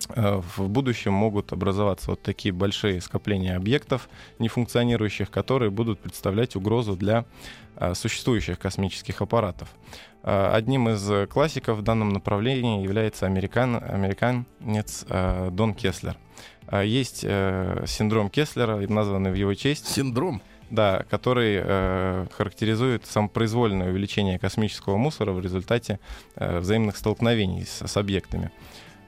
э, 0.08 0.40
в 0.56 0.68
будущем 0.68 1.12
могут 1.12 1.52
образоваться 1.52 2.10
вот 2.10 2.22
такие 2.22 2.52
большие 2.52 3.00
скопления 3.00 3.56
объектов 3.56 4.08
нефункционирующих, 4.38 5.30
которые 5.30 5.70
будут 5.70 6.00
представлять 6.00 6.56
угрозу 6.56 6.96
для 6.96 7.24
э, 7.76 7.94
существующих 7.94 8.58
космических 8.58 9.20
аппаратов. 9.20 9.68
Э, 10.22 10.50
одним 10.52 10.88
из 10.88 11.28
классиков 11.28 11.78
в 11.78 11.82
данном 11.82 12.10
направлении 12.10 12.82
является 12.82 13.26
американ, 13.26 13.76
американец 13.76 15.04
Дон 15.50 15.74
Кеслер. 15.74 16.16
Есть 16.72 17.20
синдром 17.20 18.30
Кеслера, 18.30 18.78
названный 18.88 19.30
в 19.30 19.34
его 19.34 19.52
честь. 19.52 19.86
Синдром? 19.86 20.40
Да, 20.70 21.04
который 21.10 21.60
э, 21.62 22.26
характеризует 22.32 23.06
самопроизвольное 23.06 23.90
увеличение 23.90 24.38
космического 24.38 24.96
мусора 24.96 25.32
в 25.32 25.40
результате 25.40 26.00
э, 26.36 26.58
взаимных 26.58 26.96
столкновений 26.96 27.64
с, 27.64 27.86
с 27.86 27.96
объектами. 27.96 28.50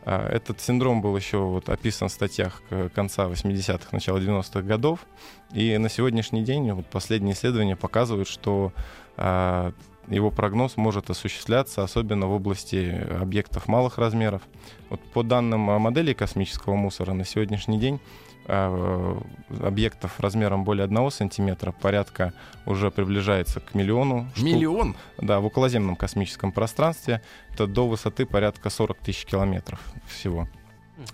Э, 0.05 0.29
этот 0.29 0.61
синдром 0.61 1.01
был 1.01 1.17
еще 1.17 1.39
вот 1.39 1.69
описан 1.69 2.09
в 2.09 2.13
статьях 2.13 2.63
конца 2.95 3.27
80-х, 3.27 3.89
начала 3.93 4.19
90-х 4.19 4.63
годов. 4.63 5.07
И 5.53 5.77
на 5.79 5.89
сегодняшний 5.89 6.45
день 6.45 6.71
вот 6.73 6.87
последние 6.87 7.35
исследования 7.35 7.77
показывают, 7.77 8.29
что 8.29 8.73
э, 9.17 9.73
его 10.09 10.31
прогноз 10.31 10.77
может 10.77 11.11
осуществляться, 11.11 11.83
особенно 11.83 12.27
в 12.27 12.33
области 12.33 13.07
объектов 13.21 13.67
малых 13.67 13.99
размеров. 13.99 14.43
Вот 14.91 15.01
по 15.13 15.23
данным 15.23 15.61
модели 15.61 16.13
космического 16.13 16.77
мусора 16.77 17.13
на 17.13 17.25
сегодняшний 17.25 17.79
день 17.79 17.99
объектов 18.47 20.21
размером 20.21 20.65
более 20.65 20.85
одного 20.85 21.11
сантиметра 21.11 21.73
порядка 21.73 22.33
уже 22.65 22.91
приближается 22.91 23.61
к 23.61 23.75
миллиону. 23.75 24.31
Миллион? 24.37 24.95
Штук, 24.95 25.26
да, 25.26 25.41
в 25.41 25.47
околоземном 25.47 25.97
космическом 25.97 26.53
пространстве. 26.53 27.23
Это 27.53 27.67
до 27.67 27.88
высоты 27.88 28.26
порядка 28.26 28.71
40 28.71 28.99
тысяч 28.99 29.25
километров 29.25 29.81
всего 30.07 30.49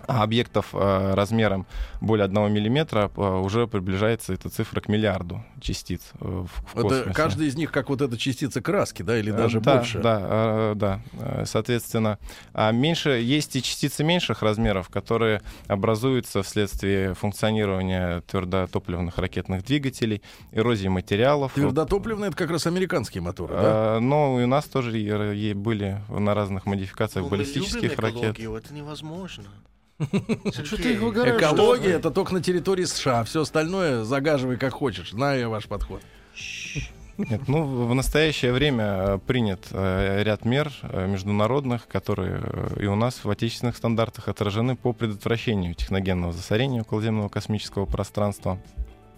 а 0.06 0.22
объектов 0.22 0.68
э, 0.72 1.14
размером 1.14 1.66
более 2.00 2.24
1 2.24 2.52
миллиметра 2.52 3.10
э, 3.16 3.20
уже 3.20 3.66
приближается 3.66 4.32
эта 4.32 4.48
цифра 4.48 4.80
к 4.80 4.88
миллиарду 4.88 5.44
частиц 5.60 6.00
э, 6.20 6.24
в, 6.24 6.46
в 6.46 6.72
космосе. 6.72 7.00
Это 7.02 7.12
каждый 7.12 7.48
из 7.48 7.56
них 7.56 7.72
как 7.72 7.88
вот 7.88 8.00
эта 8.00 8.16
частица 8.16 8.60
краски, 8.60 9.02
да, 9.02 9.18
или 9.18 9.30
даже 9.30 9.60
да, 9.60 9.76
больше? 9.76 10.00
Да, 10.00 10.74
да, 10.74 11.00
соответственно. 11.44 12.18
А 12.52 12.70
меньше, 12.70 13.10
есть 13.10 13.56
и 13.56 13.62
частицы 13.62 14.04
меньших 14.04 14.42
размеров, 14.42 14.88
которые 14.88 15.42
образуются 15.66 16.42
вследствие 16.42 17.14
функционирования 17.14 18.22
твердотопливных 18.22 19.18
ракетных 19.18 19.64
двигателей, 19.64 20.22
эрозии 20.52 20.88
материалов. 20.88 21.52
Твердотопливные— 21.54 22.28
это 22.30 22.36
как 22.36 22.50
раз 22.50 22.66
американские 22.66 23.22
моторы, 23.22 23.54
да? 23.54 23.98
Но 24.00 24.34
у 24.34 24.46
нас 24.46 24.66
тоже 24.66 24.92
были 25.54 26.00
на 26.08 26.34
разных 26.34 26.66
модификациях 26.66 27.24
ну, 27.24 27.30
баллистических 27.30 27.98
ракет. 27.98 28.38
Это 28.38 28.74
невозможно. 28.74 29.44
Экология 29.98 31.92
это 31.92 32.10
только 32.10 32.34
на 32.34 32.42
территории 32.42 32.84
США. 32.84 33.24
Все 33.24 33.42
остальное 33.42 34.04
загаживай 34.04 34.56
как 34.56 34.72
хочешь. 34.72 35.10
Знаю 35.10 35.40
я 35.40 35.48
ваш 35.48 35.66
подход. 35.66 36.00
Нет, 37.18 37.42
ну, 37.46 37.86
в 37.86 37.94
настоящее 37.94 38.52
время 38.52 38.84
э, 38.84 39.18
принят 39.26 39.68
э, 39.70 40.22
ряд 40.22 40.44
мер 40.46 40.72
э, 40.82 41.06
международных, 41.06 41.86
которые 41.86 42.42
и 42.80 42.86
у 42.86 42.94
нас 42.94 43.22
в 43.22 43.30
отечественных 43.30 43.76
стандартах 43.76 44.28
отражены 44.28 44.76
по 44.76 44.92
предотвращению 44.92 45.74
техногенного 45.74 46.32
засорения 46.32 46.80
околоземного 46.80 47.28
космического 47.28 47.84
пространства. 47.84 48.58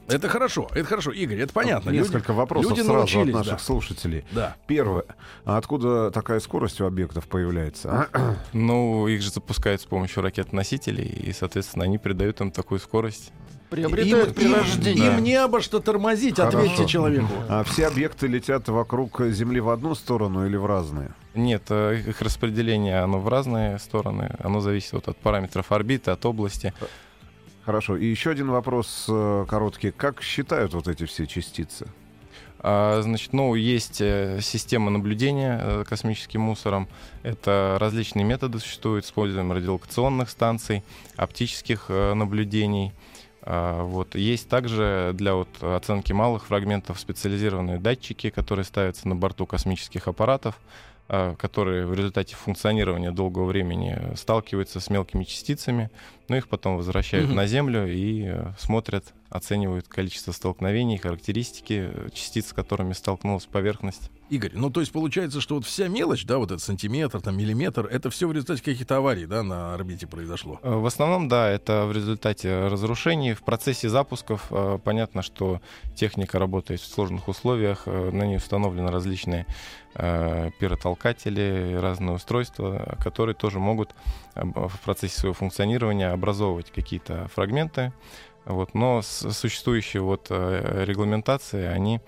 Это 0.09 0.29
хорошо, 0.29 0.69
это 0.75 0.85
хорошо, 0.85 1.11
Игорь, 1.11 1.41
это 1.41 1.53
понятно. 1.53 1.91
Несколько 1.91 2.33
люди, 2.33 2.39
вопросов 2.39 2.71
люди 2.71 2.83
сразу 2.83 3.21
от 3.21 3.27
наших 3.27 3.53
да. 3.53 3.59
слушателей. 3.59 4.25
Да. 4.33 4.57
Первое. 4.67 5.05
А 5.45 5.57
откуда 5.57 6.11
такая 6.11 6.41
скорость 6.41 6.81
у 6.81 6.87
объектов 6.87 7.27
появляется? 7.27 8.09
А? 8.13 8.37
Ну, 8.53 9.09
их 9.09 9.23
же 9.23 9.31
запускают 9.31 9.81
с 9.81 9.85
помощью 9.85 10.23
ракет-носителей, 10.23 11.07
и, 11.07 11.33
соответственно, 11.33 11.85
они 11.85 11.99
придают 11.99 12.41
им 12.41 12.51
такую 12.51 12.81
скорость. 12.81 13.33
Приобретают 13.71 14.29
им, 14.29 14.35
при 14.35 14.53
рождении. 14.53 15.07
Им, 15.07 15.17
им 15.17 15.25
не 15.25 15.35
обо 15.35 15.61
что 15.61 15.81
тормозить, 15.81 16.37
Хорошо. 16.37 16.59
ответьте 16.59 16.87
человеку. 16.87 17.29
А 17.49 17.65
все 17.65 17.87
объекты 17.87 18.27
летят 18.27 18.69
вокруг 18.69 19.21
Земли 19.27 19.61
в 19.61 19.71
одну 19.71 19.95
сторону 19.95 20.47
или 20.47 20.57
в 20.57 20.67
разные? 20.67 21.11
Нет, 21.35 21.65
э, 21.71 22.03
их 22.07 22.23
распределение 22.23 23.01
оно 23.01 23.19
в 23.19 23.29
разные 23.29 23.79
стороны. 23.79 24.37
Оно 24.39 24.61
зависит 24.61 24.93
вот 24.93 25.09
от 25.09 25.17
параметров 25.17 25.73
орбиты, 25.73 26.13
от 26.13 26.25
области. 26.25 26.73
Хорошо. 27.65 27.97
И 27.97 28.05
еще 28.05 28.31
один 28.31 28.51
вопрос 28.51 29.07
э, 29.09 29.47
короткий. 29.49 29.91
Как 29.91 30.23
считают 30.23 30.75
вот 30.75 30.87
эти 30.87 31.07
все 31.07 31.27
частицы? 31.27 31.87
А, 32.59 33.01
значит, 33.01 33.33
ну, 33.33 33.55
есть 33.55 34.03
э, 34.03 34.41
система 34.43 34.91
наблюдения 34.91 35.59
э, 35.63 35.85
космическим 35.89 36.43
мусором. 36.43 36.89
Это 37.23 37.79
различные 37.81 38.25
методы 38.25 38.59
существуют. 38.59 39.07
Используем 39.07 39.51
радиолокационных 39.51 40.29
станций, 40.29 40.83
оптических 41.17 41.89
наблюдений. 41.89 42.93
А, 43.41 43.83
вот. 43.83 44.15
Есть 44.15 44.51
также 44.51 45.13
для 45.15 45.35
вот 45.35 45.49
оценки 45.63 46.13
малых 46.13 46.47
фрагментов 46.47 47.01
специализированные 47.01 47.79
датчики, 47.79 48.29
которые 48.29 48.67
ставятся 48.67 49.09
на 49.09 49.17
борту 49.17 49.47
космических 49.47 50.07
аппаратов. 50.07 50.55
А, 51.07 51.35
которые 51.37 51.87
в 51.87 51.93
результате 51.93 52.35
функционирования 52.35 53.11
долгого 53.11 53.45
времени 53.45 54.17
сталкиваются 54.17 54.81
с 54.81 54.89
мелкими 54.89 55.25
частицами, 55.25 55.91
но 56.29 56.37
их 56.37 56.49
потом 56.49 56.77
возвращают 56.77 57.27
угу. 57.27 57.35
на 57.35 57.47
Землю 57.47 57.87
и 57.87 58.25
э, 58.27 58.53
смотрят, 58.59 59.15
оценивают 59.29 59.89
количество 59.89 60.33
столкновений, 60.33 60.97
характеристики 60.97 61.91
частиц, 62.13 62.49
с 62.49 62.53
которыми 62.53 62.93
столкнулась 62.93 63.47
поверхность. 63.47 64.11
Игорь, 64.31 64.53
ну 64.55 64.71
то 64.71 64.81
есть 64.81 64.91
получается, 64.91 65.41
что 65.41 65.57
вот 65.57 65.67
вся 65.67 65.89
мелочь, 65.89 66.25
да, 66.25 66.39
вот 66.39 66.51
этот 66.51 66.63
сантиметр, 66.63 67.21
там 67.21 67.37
миллиметр, 67.37 67.87
это 67.87 68.09
все 68.11 68.27
в 68.27 68.33
результате 68.33 68.63
каких-то 68.63 68.97
аварий, 68.97 69.27
да, 69.27 69.43
на 69.43 69.75
орбите 69.75 70.07
произошло? 70.07 70.59
Э, 70.63 70.75
в 70.75 70.87
основном, 70.87 71.29
да, 71.29 71.51
это 71.51 71.85
в 71.87 71.93
результате 71.93 72.69
разрушений. 72.69 73.35
В 73.35 73.43
процессе 73.43 73.89
запусков 73.89 74.47
э, 74.51 74.79
понятно, 74.83 75.23
что 75.23 75.61
техника 75.95 76.39
работает 76.39 76.81
в 76.81 76.87
сложных 76.87 77.29
условиях, 77.29 77.87
на 77.87 78.27
ней 78.27 78.37
установлены 78.37 78.91
различные 78.91 79.47
пиротолкатели, 79.95 81.79
разные 81.81 82.17
устройства, 82.17 82.97
которые 83.01 83.37
тоже 83.37 83.61
могут 83.61 83.95
в 84.35 84.81
процессе 84.85 85.19
своего 85.19 85.35
функционирования 85.35 86.09
образовывать 86.09 86.71
какие-то 86.71 87.29
фрагменты. 87.29 87.93
Вот, 88.45 88.75
но 88.75 89.01
существующие 89.03 90.03
вот 90.03 90.31
регламентации, 90.31 91.65
они 91.65 92.01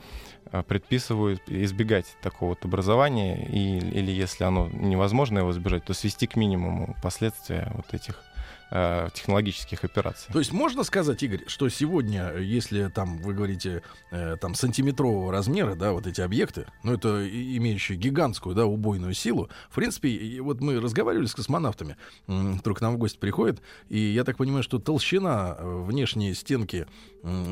предписывают 0.68 1.42
избегать 1.48 2.06
такого 2.22 2.50
вот 2.50 2.64
образования, 2.64 3.46
и, 3.46 3.78
или 3.78 4.10
если 4.12 4.44
оно 4.44 4.68
невозможно 4.68 5.38
его 5.38 5.50
избежать, 5.50 5.84
то 5.84 5.94
свести 5.94 6.26
к 6.26 6.36
минимуму 6.36 6.94
последствия 7.02 7.72
вот 7.74 7.92
этих 7.94 8.22
э, 8.70 9.08
технологических 9.14 9.84
операций. 9.84 10.32
То 10.32 10.38
есть 10.38 10.52
можно 10.52 10.82
сказать, 10.84 11.22
Игорь, 11.22 11.44
что 11.46 11.68
сегодня, 11.68 12.36
если 12.36 12.88
там 12.88 13.18
вы 13.18 13.34
говорите 13.34 13.82
э, 14.10 14.36
там 14.40 14.54
сантиметрового 14.54 15.32
размера, 15.32 15.74
да, 15.74 15.92
вот 15.92 16.06
эти 16.06 16.20
объекты, 16.20 16.66
ну 16.82 16.94
это 16.94 17.26
имеющие 17.28 17.96
гигантскую, 17.98 18.54
да, 18.54 18.66
убойную 18.66 19.14
силу, 19.14 19.48
в 19.70 19.74
принципе, 19.74 20.40
вот 20.40 20.60
мы 20.60 20.80
разговаривали 20.80 21.26
с 21.26 21.34
космонавтами, 21.34 21.96
вдруг 22.26 22.78
к 22.78 22.80
нам 22.80 22.94
в 22.94 22.98
гости 22.98 23.18
приходят, 23.18 23.60
и 23.88 23.98
я 23.98 24.24
так 24.24 24.36
понимаю, 24.36 24.62
что 24.62 24.78
толщина 24.78 25.56
э, 25.58 25.84
внешней 25.86 26.34
стенки 26.34 26.86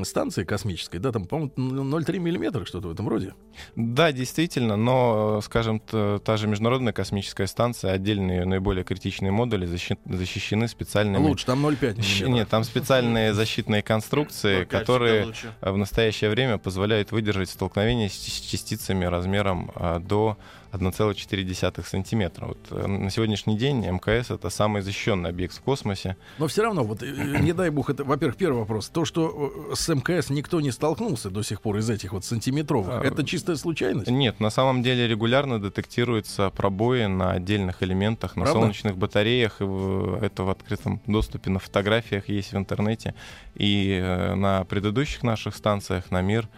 станции 0.04 0.44
космической, 0.44 0.98
да, 0.98 1.10
там, 1.10 1.24
по-моему, 1.24 1.52
0,3 1.56 2.18
миллиметра, 2.18 2.64
что-то 2.64 2.88
в 2.88 2.92
этом 2.92 3.08
роде. 3.08 3.34
Да, 3.74 4.12
действительно, 4.12 4.76
но, 4.76 5.40
скажем, 5.40 5.80
та 5.80 6.36
же 6.36 6.46
Международная 6.46 6.92
космическая 6.92 7.46
станция, 7.46 7.92
отдельные 7.92 8.44
наиболее 8.44 8.84
критичные 8.84 9.32
модули 9.32 9.66
защищены 9.66 10.68
специальными... 11.04 11.28
Лучше, 11.28 11.46
там 11.46 11.66
0,5 11.66 11.96
миллиметров. 11.96 12.28
Нет, 12.28 12.48
там 12.48 12.64
специальные 12.64 13.34
защитные 13.34 13.82
конструкции, 13.82 14.64
которые 14.64 15.32
в 15.60 15.76
настоящее 15.76 16.30
время 16.30 16.58
позволяют 16.58 17.12
выдержать 17.12 17.50
столкновение 17.50 18.08
с 18.08 18.14
частицами 18.14 19.04
размером 19.04 19.70
а, 19.74 19.98
до 19.98 20.36
1,4 20.74 21.86
сантиметра. 21.86 22.46
Вот 22.46 22.58
э, 22.70 22.86
на 22.86 23.10
сегодняшний 23.10 23.56
день 23.56 23.86
МКС 23.86 24.30
это 24.30 24.50
самый 24.50 24.82
защищенный 24.82 25.30
объект 25.30 25.56
в 25.56 25.60
космосе. 25.60 26.16
Но 26.38 26.46
все 26.46 26.62
равно, 26.62 26.82
вот 26.84 27.02
э, 27.02 27.06
не 27.40 27.52
дай 27.52 27.70
бог, 27.70 27.90
это, 27.90 28.04
во-первых, 28.04 28.36
первый 28.36 28.58
вопрос. 28.58 28.88
То, 28.88 29.04
что 29.04 29.52
э, 29.70 29.74
с 29.74 29.88
МКС 29.88 30.30
никто 30.30 30.60
не 30.60 30.70
столкнулся 30.72 31.30
до 31.30 31.42
сих 31.42 31.60
пор 31.60 31.78
из 31.78 31.88
этих 31.88 32.12
вот 32.12 32.24
сантиметровых, 32.24 33.02
а, 33.02 33.04
это 33.04 33.24
чистая 33.24 33.56
случайность? 33.56 34.10
Нет, 34.10 34.40
на 34.40 34.50
самом 34.50 34.82
деле 34.82 35.06
регулярно 35.06 35.60
детектируются 35.60 36.50
пробои 36.50 37.06
на 37.06 37.32
отдельных 37.32 37.82
элементах, 37.82 38.36
на 38.36 38.42
Правда? 38.44 38.60
солнечных 38.60 38.96
батареях, 38.96 39.60
и 39.60 39.64
это 39.64 40.42
в 40.42 40.50
открытом 40.50 41.00
доступе 41.06 41.50
на 41.50 41.58
фотографиях 41.58 42.28
есть 42.28 42.52
в 42.52 42.56
интернете. 42.56 43.14
И 43.54 44.00
на 44.34 44.64
предыдущих 44.64 45.22
наших 45.22 45.54
станциях 45.54 46.10
на 46.10 46.20
мир 46.20 46.48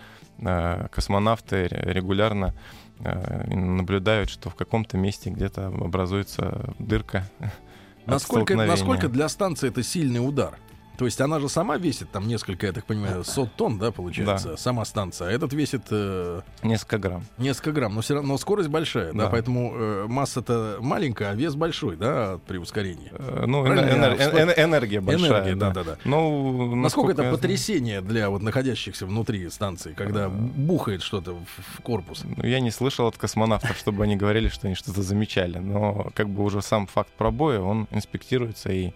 космонавты 0.90 1.68
регулярно 1.70 2.55
Э, 3.01 3.55
наблюдают, 3.55 4.31
что 4.31 4.49
в 4.49 4.55
каком-то 4.55 4.96
месте 4.96 5.31
где-то 5.31 5.66
образуется 5.66 6.75
дырка. 6.79 7.29
Насколько, 8.07 8.55
насколько 8.55 9.09
для 9.09 9.29
станции 9.29 9.68
это 9.68 9.83
сильный 9.83 10.20
удар? 10.20 10.57
То 10.98 11.04
есть 11.06 11.20
она 11.20 11.40
же 11.40 11.48
сама 11.48 11.76
весит 11.76 12.11
там 12.11 12.28
несколько, 12.28 12.66
я 12.66 12.72
так 12.72 12.85
понимаю, 12.85 13.24
сот 13.24 13.54
тонн, 13.56 13.78
да, 13.78 13.90
получается, 13.90 14.50
да. 14.50 14.56
сама 14.56 14.85
станция. 14.85 15.28
А 15.28 15.32
этот 15.32 15.52
весит... 15.52 15.82
Э, 15.90 16.42
несколько 16.62 16.98
грамм. 16.98 17.24
Несколько 17.38 17.72
грамм, 17.72 17.94
но 17.94 18.00
все 18.02 18.14
равно 18.14 18.26
но 18.26 18.38
скорость 18.38 18.68
большая, 18.68 19.12
да, 19.12 19.24
да 19.24 19.30
поэтому 19.30 19.72
э, 19.74 20.06
масса-то 20.09 20.78
маленькая, 20.80 21.30
а 21.30 21.35
вес 21.35 21.54
большой, 21.54 21.96
да, 21.96 22.38
при 22.46 22.59
ускорении. 22.59 23.11
Э, 23.12 23.44
ну, 23.46 23.64
энер- 23.64 24.18
энер- 24.18 24.54
энергия 24.56 25.00
большая. 25.00 25.30
Энергия, 25.30 25.54
да, 25.54 25.70
да, 25.70 25.85
да. 25.85 25.96
Ну, 26.04 26.74
насколько 26.74 27.12
это 27.12 27.30
потрясение 27.30 28.00
для 28.00 28.28
вот 28.28 28.42
находящихся 28.42 29.06
внутри 29.06 29.48
станции, 29.48 29.92
когда 29.92 30.28
бухает 30.28 31.02
что-то 31.02 31.35
в, 31.35 31.78
в 31.78 31.80
корпус? 31.82 32.24
Ну, 32.24 32.44
я 32.44 32.61
не 32.61 32.70
слышал 32.70 33.06
от 33.06 33.16
космонавтов, 33.16 33.76
чтобы 33.78 34.04
они 34.04 34.16
говорили, 34.16 34.48
что 34.48 34.66
они 34.66 34.74
что-то 34.74 35.02
замечали, 35.02 35.59
но 35.59 36.11
как 36.14 36.28
бы 36.28 36.42
уже 36.42 36.61
сам 36.61 36.87
факт 36.87 37.11
пробоя, 37.16 37.61
он 37.61 37.87
инспектируется 37.90 38.70
и 38.70 38.92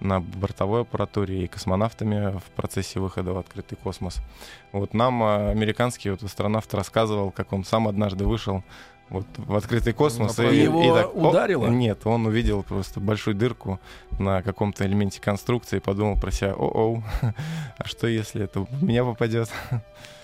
на 0.00 0.20
бортовой 0.20 0.82
аппаратуре 0.82 1.44
и 1.44 1.46
космонавтами 1.46 2.38
в 2.38 2.44
процессе 2.56 3.00
выхода 3.00 3.32
в 3.32 3.38
открытый 3.38 3.78
космос. 3.82 4.20
Вот 4.72 4.94
нам 4.94 5.22
а, 5.22 5.50
американский 5.50 6.10
вот 6.10 6.22
астронавт 6.22 6.72
рассказывал, 6.74 7.30
как 7.30 7.52
он 7.52 7.64
сам 7.64 7.86
однажды 7.88 8.24
вышел 8.24 8.64
вот 9.10 9.26
в 9.36 9.54
открытый 9.54 9.92
космос. 9.92 10.38
и, 10.38 10.62
его 10.62 10.82
и 10.82 10.88
так, 10.88 11.14
ударило? 11.14 11.66
О, 11.66 11.70
нет, 11.70 12.06
он 12.06 12.26
увидел 12.26 12.62
просто 12.62 13.00
большую 13.00 13.34
дырку 13.34 13.80
на 14.18 14.42
каком-то 14.42 14.86
элементе 14.86 15.20
конструкции 15.20 15.78
и 15.78 15.80
подумал 15.80 16.16
про 16.16 16.30
себя, 16.30 16.54
о-оу, 16.54 17.02
а 17.76 17.84
что 17.84 18.06
если 18.06 18.44
это 18.44 18.60
в 18.60 18.82
меня 18.82 19.04
попадет? 19.04 19.50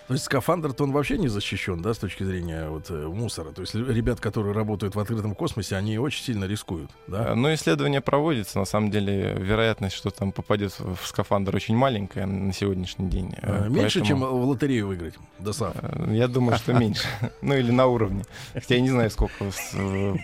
То 0.06 0.12
есть 0.14 0.24
скафандр-то 0.24 0.84
он 0.84 0.92
вообще 0.92 1.18
не 1.18 1.28
защищен, 1.28 1.82
да, 1.82 1.92
с 1.92 1.98
точки 1.98 2.22
зрения 2.22 2.68
вот, 2.68 2.90
э, 2.90 3.06
мусора. 3.08 3.50
То 3.50 3.62
есть 3.62 3.74
ребят, 3.74 4.20
которые 4.20 4.54
работают 4.54 4.94
в 4.94 5.00
открытом 5.00 5.34
космосе, 5.34 5.76
они 5.76 5.98
очень 5.98 6.22
сильно 6.22 6.44
рискуют, 6.44 6.90
да? 7.08 7.34
Ну, 7.34 7.52
исследование 7.52 8.00
проводится. 8.00 8.58
На 8.58 8.66
самом 8.66 8.90
деле, 8.90 9.34
вероятность, 9.34 9.96
что 9.96 10.10
там 10.10 10.30
попадет 10.30 10.78
в 10.78 11.04
скафандр, 11.04 11.56
очень 11.56 11.76
маленькая 11.76 12.26
на 12.26 12.52
сегодняшний 12.52 13.08
день. 13.08 13.34
А, 13.42 13.68
меньше, 13.68 14.00
Поэтому... 14.00 14.04
чем 14.04 14.20
в 14.20 14.44
лотерею 14.44 14.86
выиграть, 14.86 15.14
ДОСАФ? 15.40 15.74
Э, 15.76 16.14
я 16.14 16.28
думаю, 16.28 16.56
что 16.58 16.72
меньше. 16.72 17.06
Ну, 17.42 17.54
или 17.54 17.70
на 17.70 17.86
уровне. 17.86 18.24
Хотя 18.54 18.76
я 18.76 18.80
не 18.80 18.90
знаю, 18.90 19.10
сколько 19.10 19.50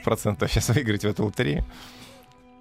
процентов 0.04 0.50
сейчас 0.50 0.68
выиграть 0.70 1.02
в 1.02 1.08
эту 1.08 1.24
лотерею. 1.24 1.64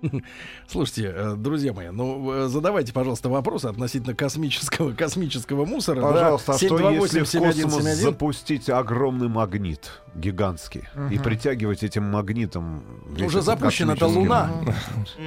Слушайте, 0.67 1.13
э, 1.15 1.35
друзья 1.37 1.73
мои, 1.73 1.89
ну 1.89 2.47
задавайте, 2.47 2.93
пожалуйста, 2.93 3.29
вопросы 3.29 3.67
относительно 3.67 4.15
космического 4.15 4.91
космического 4.97 5.65
мусора. 5.65 6.01
Пожалуйста, 6.01 6.53
да? 6.53 6.53
а 6.53 6.57
что 6.57 6.89
если 6.91 7.23
в 7.23 7.31
космос 7.31 7.83
запустить 7.83 8.69
огромный 8.69 9.27
магнит 9.27 10.01
гигантский 10.15 10.83
угу. 10.95 11.13
и 11.13 11.17
притягивать 11.17 11.83
этим 11.83 12.03
магнитом? 12.03 12.83
Уже 13.19 13.41
запущена 13.41 13.93
эта 13.93 14.07
Луна. 14.07 14.51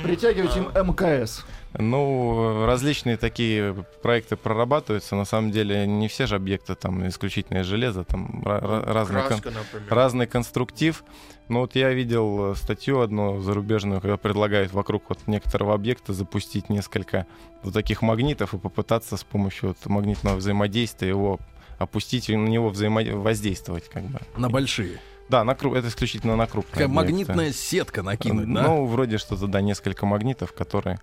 Притягивать 0.02 0.56
им 0.56 0.68
МКС. 0.74 1.44
Ну, 1.76 2.66
различные 2.66 3.16
такие 3.16 3.74
проекты 4.02 4.36
прорабатываются. 4.36 5.16
На 5.16 5.24
самом 5.24 5.50
деле, 5.50 5.86
не 5.86 6.08
все 6.08 6.26
же 6.26 6.36
объекты 6.36 6.74
там 6.74 7.06
исключительное 7.08 7.64
железо, 7.64 8.04
там 8.04 8.42
разный, 8.44 9.22
Краска, 9.22 9.50
кон- 9.50 9.82
разный 9.88 10.26
конструктив. 10.26 11.02
Но 11.48 11.60
вот 11.60 11.74
я 11.74 11.92
видел 11.92 12.52
э, 12.52 12.54
статью 12.54 13.00
одну 13.00 13.40
зарубежную, 13.40 14.00
когда 14.00 14.16
предлагают 14.16 14.72
вокруг 14.72 15.04
вот 15.08 15.18
некоторого 15.26 15.74
объекта 15.74 16.12
запустить 16.12 16.70
несколько 16.70 17.26
вот 17.62 17.74
таких 17.74 18.02
магнитов 18.02 18.54
и 18.54 18.58
попытаться 18.58 19.16
с 19.16 19.24
помощью 19.24 19.70
вот 19.70 19.86
магнитного 19.86 20.36
взаимодействия 20.36 21.08
его 21.08 21.38
опустить 21.78 22.30
и 22.30 22.36
на 22.36 22.48
него 22.48 22.70
взаимодействовать 22.70 23.88
как 23.88 24.04
бы. 24.04 24.20
На 24.36 24.48
большие. 24.48 25.00
Да, 25.28 25.42
на 25.42 25.54
круг, 25.54 25.74
это 25.74 25.88
исключительно 25.88 26.36
на 26.36 26.46
крупные. 26.46 26.72
Такая 26.72 26.88
магнитная 26.88 27.52
сетка 27.52 28.02
накинуть, 28.02 28.46
ну, 28.46 28.54
да? 28.54 28.62
Ну, 28.62 28.86
вроде 28.86 29.18
что-то, 29.18 29.46
да, 29.46 29.60
несколько 29.60 30.06
магнитов, 30.06 30.52
которые 30.52 31.00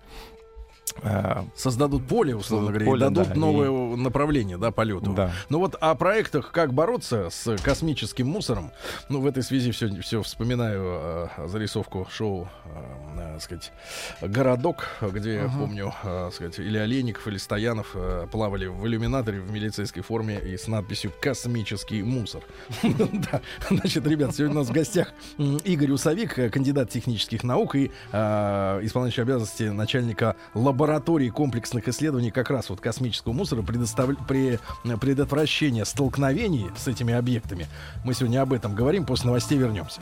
создадут 1.54 2.06
поле, 2.06 2.34
условно 2.34 2.68
говоря, 2.68 2.86
поле, 2.86 3.06
и 3.06 3.08
дадут 3.08 3.28
да, 3.28 3.34
новое 3.34 3.94
и... 3.94 3.96
направление 3.96 4.58
да, 4.58 4.70
полету. 4.70 5.12
Да. 5.12 5.32
Ну 5.48 5.58
вот 5.58 5.74
о 5.76 5.94
проектах, 5.94 6.52
как 6.52 6.72
бороться 6.72 7.28
с 7.30 7.56
космическим 7.62 8.26
мусором. 8.26 8.70
Ну, 9.08 9.20
в 9.20 9.26
этой 9.26 9.42
связи 9.42 9.70
все, 9.70 9.88
все 10.00 10.22
вспоминаю 10.22 11.28
э, 11.36 11.48
зарисовку 11.48 12.06
шоу, 12.10 12.48
э, 12.64 13.36
э, 13.36 13.40
сказать, 13.40 13.72
«Городок», 14.20 14.86
где, 15.00 15.36
uh-huh. 15.36 15.42
я 15.42 15.58
помню, 15.58 15.94
э, 16.02 16.30
сказать, 16.32 16.58
или 16.58 16.78
Олейников, 16.78 17.26
или 17.28 17.36
Стоянов 17.36 17.92
э, 17.94 18.26
плавали 18.30 18.66
в 18.66 18.86
иллюминаторе 18.86 19.40
в 19.40 19.50
милицейской 19.50 20.02
форме 20.02 20.38
и 20.38 20.56
с 20.56 20.68
надписью 20.68 21.12
«Космический 21.20 22.02
мусор». 22.02 22.42
Значит, 23.70 24.06
ребят, 24.06 24.34
сегодня 24.34 24.56
у 24.56 24.58
нас 24.60 24.68
в 24.68 24.72
гостях 24.72 25.12
Игорь 25.38 25.92
Усовик, 25.92 26.34
кандидат 26.52 26.90
технических 26.90 27.42
наук 27.44 27.74
и 27.74 27.90
э, 28.12 28.80
исполняющий 28.82 29.22
обязанности 29.22 29.64
начальника 29.64 30.36
лаборатории 30.54 30.81
лаборатории 30.82 31.28
комплексных 31.28 31.86
исследований 31.86 32.32
как 32.32 32.50
раз 32.50 32.68
вот 32.68 32.80
космического 32.80 33.32
мусора 33.32 33.62
предостав... 33.62 34.10
при 34.26 34.58
предотвращении 35.00 35.84
столкновений 35.84 36.70
с 36.76 36.88
этими 36.88 37.14
объектами. 37.14 37.68
Мы 38.04 38.14
сегодня 38.14 38.42
об 38.42 38.52
этом 38.52 38.74
говорим, 38.74 39.06
после 39.06 39.26
новостей 39.26 39.58
вернемся. 39.58 40.00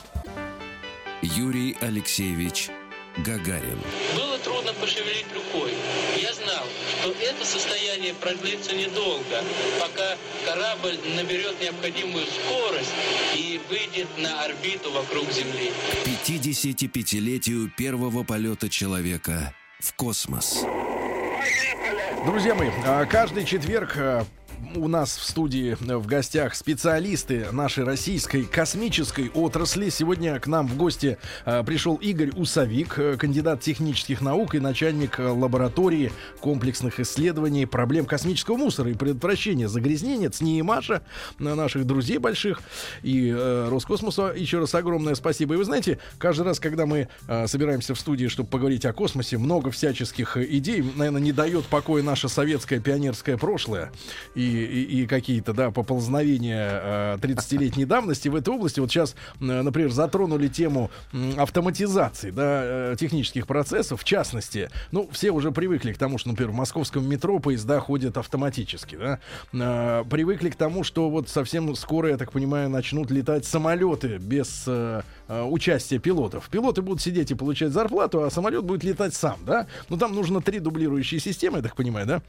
Юрий 1.21 1.77
Алексеевич 1.83 2.71
Гагарин. 3.19 3.79
Было 4.17 4.39
трудно 4.39 4.73
пошевелить 4.73 5.27
рукой. 5.35 5.73
Я 6.17 6.33
знал, 6.33 6.65
что 7.03 7.11
это 7.11 7.45
состояние 7.45 8.15
продлится 8.15 8.75
недолго, 8.75 9.45
пока 9.79 10.17
корабль 10.47 10.99
наберет 11.15 11.61
необходимую 11.61 12.25
скорость 12.25 12.95
и 13.37 13.61
выйдет 13.69 14.09
на 14.17 14.45
орбиту 14.45 14.91
вокруг 14.93 15.31
Земли. 15.31 15.73
К 16.05 16.09
55-летию 16.09 17.71
первого 17.77 18.25
полета 18.25 18.71
человека 18.71 19.55
в 19.81 19.95
космос. 19.95 20.65
Друзья 22.25 22.55
мои, 22.55 22.71
а 22.85 23.07
каждый 23.07 23.45
четверг 23.45 23.95
а, 23.97 24.25
у 24.75 24.89
нас 24.89 25.17
в 25.17 25.25
студии 25.25 25.77
э, 25.81 25.97
в 25.97 26.07
гостях 26.07 26.55
специалисты 26.55 27.47
нашей 27.53 27.85
российской 27.85 28.45
космической 28.45 29.31
отрасли. 29.31 29.89
Сегодня 29.89 30.39
к 30.39 30.47
нам 30.47 30.67
в 30.67 30.77
гости 30.77 31.19
э, 31.45 31.63
пришел 31.65 31.97
Игорь 31.97 32.31
Усовик, 32.37 32.99
э, 32.99 33.17
кандидат 33.17 33.61
технических 33.61 34.21
наук 34.21 34.55
и 34.55 34.61
начальник 34.61 35.19
лаборатории 35.19 36.13
комплексных 36.41 37.01
исследований 37.01 37.67
проблем 37.67 38.05
космического 38.05 38.57
мусора 38.57 38.91
и 38.91 38.95
предотвращения 38.95 39.69
загрязнения 39.69 40.31
ЦНИ 40.31 40.59
и 40.59 40.63
Маша, 40.63 41.03
наших 41.39 41.87
друзей 41.87 42.19
больших 42.19 42.61
и 43.03 43.33
Роскосмоса. 43.33 44.33
Еще 44.37 44.59
раз 44.59 44.75
огромное 44.75 45.15
спасибо. 45.15 45.55
И 45.55 45.57
вы 45.57 45.65
знаете, 45.65 45.99
каждый 46.19 46.43
раз, 46.43 46.61
когда 46.61 46.87
мы 46.87 47.09
собираемся 47.47 47.95
в 47.95 48.01
студии, 48.01 48.27
чтобы 48.27 48.49
поговорить 48.49 48.85
о 48.85 48.93
космосе, 48.93 49.39
много 49.39 49.71
всяческих 49.71 50.37
идей, 50.37 50.83
наверное, 50.97 51.21
не 51.21 51.33
дает 51.33 51.67
покоя 51.67 52.03
наше 52.03 52.29
советское 52.29 52.81
пионерское 52.81 53.37
прошлое. 53.37 53.93
И 54.35 54.50
и, 54.51 55.03
и 55.03 55.07
какие-то, 55.07 55.53
да, 55.53 55.71
поползновения 55.71 57.17
30-летней 57.17 57.85
давности 57.85 58.29
в 58.29 58.35
этой 58.35 58.55
области. 58.55 58.81
Вот 58.81 58.91
сейчас, 58.91 59.15
например, 59.39 59.91
затронули 59.91 60.49
тему 60.49 60.91
автоматизации, 61.37 62.31
да, 62.31 62.61
э, 62.65 62.97
технических 62.99 63.47
процессов, 63.47 64.01
в 64.01 64.05
частности, 64.05 64.71
ну, 64.93 65.09
все 65.13 65.31
уже 65.31 65.51
привыкли 65.53 65.93
к 65.93 65.99
тому, 65.99 66.19
что, 66.19 66.29
например, 66.29 66.53
в 66.53 66.55
московском 66.55 67.09
метро 67.09 67.39
поезда 67.39 67.81
ходят 67.81 68.17
автоматически, 68.17 68.97
да, 68.97 69.19
э, 69.53 70.05
привыкли 70.09 70.51
к 70.51 70.57
тому, 70.57 70.85
что 70.85 71.11
вот 71.11 71.29
совсем 71.29 71.75
скоро, 71.75 72.11
я 72.11 72.17
так 72.17 72.33
понимаю, 72.33 72.69
начнут 72.71 73.11
летать 73.11 73.45
самолеты 73.45 74.19
без 74.19 74.65
э, 74.67 75.03
участия 75.29 75.99
пилотов. 75.99 76.49
Пилоты 76.49 76.83
будут 76.83 77.01
сидеть 77.01 77.31
и 77.31 77.35
получать 77.35 77.73
зарплату, 77.73 78.23
а 78.23 78.31
самолет 78.31 78.65
будет 78.65 78.85
летать 78.85 79.15
сам, 79.15 79.39
да. 79.45 79.67
Ну, 79.89 79.97
там 79.97 80.15
нужно 80.15 80.41
три 80.41 80.59
дублирующие 80.59 81.21
системы, 81.21 81.59
я 81.59 81.63
так 81.63 81.77
понимаю, 81.77 82.07
да. 82.07 82.23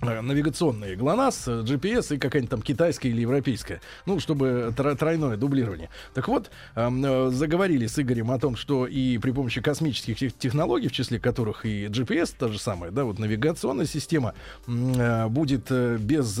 Э, 0.00 0.20
навигационные 0.20 0.94
ГЛОНАСС, 0.94 1.48
GPS 1.48 2.14
и 2.14 2.18
какая-нибудь 2.18 2.50
там 2.50 2.62
китайская 2.62 3.08
или 3.08 3.22
европейская. 3.22 3.80
Ну, 4.06 4.20
чтобы 4.20 4.72
тройное 4.76 5.36
дублирование. 5.36 5.88
Так 6.14 6.28
вот, 6.28 6.50
э, 6.76 7.30
заговорили 7.32 7.86
с 7.86 7.98
Игорем 7.98 8.30
о 8.30 8.38
том, 8.38 8.54
что 8.54 8.86
и 8.86 9.18
при 9.18 9.32
помощи 9.32 9.60
космических 9.60 10.34
технологий, 10.34 10.86
в 10.86 10.92
числе 10.92 11.18
которых 11.18 11.66
и 11.66 11.86
GPS, 11.86 12.32
та 12.38 12.48
же 12.48 12.60
самая, 12.60 12.92
да, 12.92 13.04
вот 13.04 13.18
навигационная 13.18 13.86
система, 13.86 14.34
э, 14.68 15.26
будет 15.28 15.70
без 16.00 16.40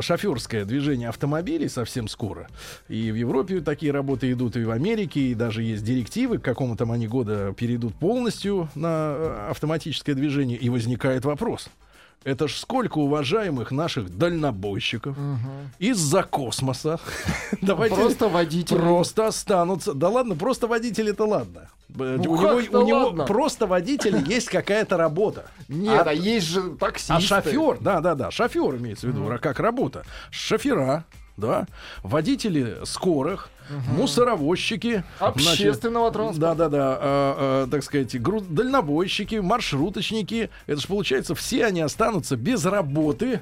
шоферское 0.00 0.64
движение 0.64 1.08
автомобилей 1.08 1.68
совсем 1.68 2.06
скоро. 2.06 2.48
И 2.88 3.10
в 3.10 3.14
Европе 3.16 3.60
такие 3.60 3.90
работы 3.92 4.30
идут, 4.30 4.56
и 4.56 4.64
в 4.64 4.70
Америке, 4.70 5.20
и 5.20 5.34
даже 5.34 5.62
есть 5.62 5.82
директивы, 5.82 6.38
к 6.38 6.42
какому 6.42 6.76
там 6.76 6.92
они 6.92 7.08
года 7.08 7.52
перейдут 7.56 7.94
полностью 7.96 8.68
на 8.74 9.48
автоматическое 9.48 10.14
движение, 10.14 10.56
и 10.56 10.68
возникает 10.68 11.24
вопрос– 11.24 11.68
это 12.24 12.48
ж 12.48 12.56
сколько 12.56 12.98
уважаемых 12.98 13.70
наших 13.70 14.16
дальнобойщиков 14.16 15.16
угу. 15.16 15.50
из-за 15.78 16.22
космоса. 16.22 17.00
Давайте 17.62 17.96
просто 17.96 18.28
водители. 18.28 18.76
Просто 18.76 19.26
останутся. 19.26 19.94
Да 19.94 20.08
ладно, 20.08 20.36
просто 20.36 20.66
водители-то 20.66 21.24
ладно. 21.26 21.70
Ну, 21.88 22.32
у 22.32 22.36
него, 22.36 22.78
у 22.78 22.86
него 22.86 23.26
просто 23.26 23.66
водитель 23.66 24.16
есть 24.28 24.48
какая-то 24.48 24.96
работа. 24.96 25.46
Нет, 25.68 26.06
а, 26.06 26.10
а 26.10 26.12
есть 26.12 26.46
же 26.46 26.76
таксисты. 26.76 27.14
А 27.14 27.20
шофер, 27.20 27.78
да, 27.80 28.00
да, 28.00 28.14
да, 28.14 28.30
шофер 28.30 28.76
имеется 28.76 29.06
в 29.06 29.10
виду, 29.10 29.22
mm. 29.22 29.38
как 29.38 29.58
работа. 29.58 30.04
Шофера, 30.30 31.04
да, 31.36 31.66
водители 32.02 32.78
скорых, 32.84 33.50
угу. 33.68 34.02
мусоровозчики, 34.02 35.04
общественного 35.18 36.10
значит, 36.10 36.12
транспорта. 36.12 36.54
Да, 36.54 36.54
да, 36.54 36.68
да, 36.68 36.98
э, 37.00 37.64
э, 37.64 37.68
так 37.70 37.84
сказать, 37.84 38.14
гру- 38.16 38.44
дальнобойщики, 38.48 39.36
маршруточники. 39.36 40.50
Это 40.66 40.80
же 40.80 40.86
получается, 40.86 41.34
все 41.34 41.66
они 41.66 41.80
останутся 41.80 42.36
без 42.36 42.64
работы. 42.64 43.40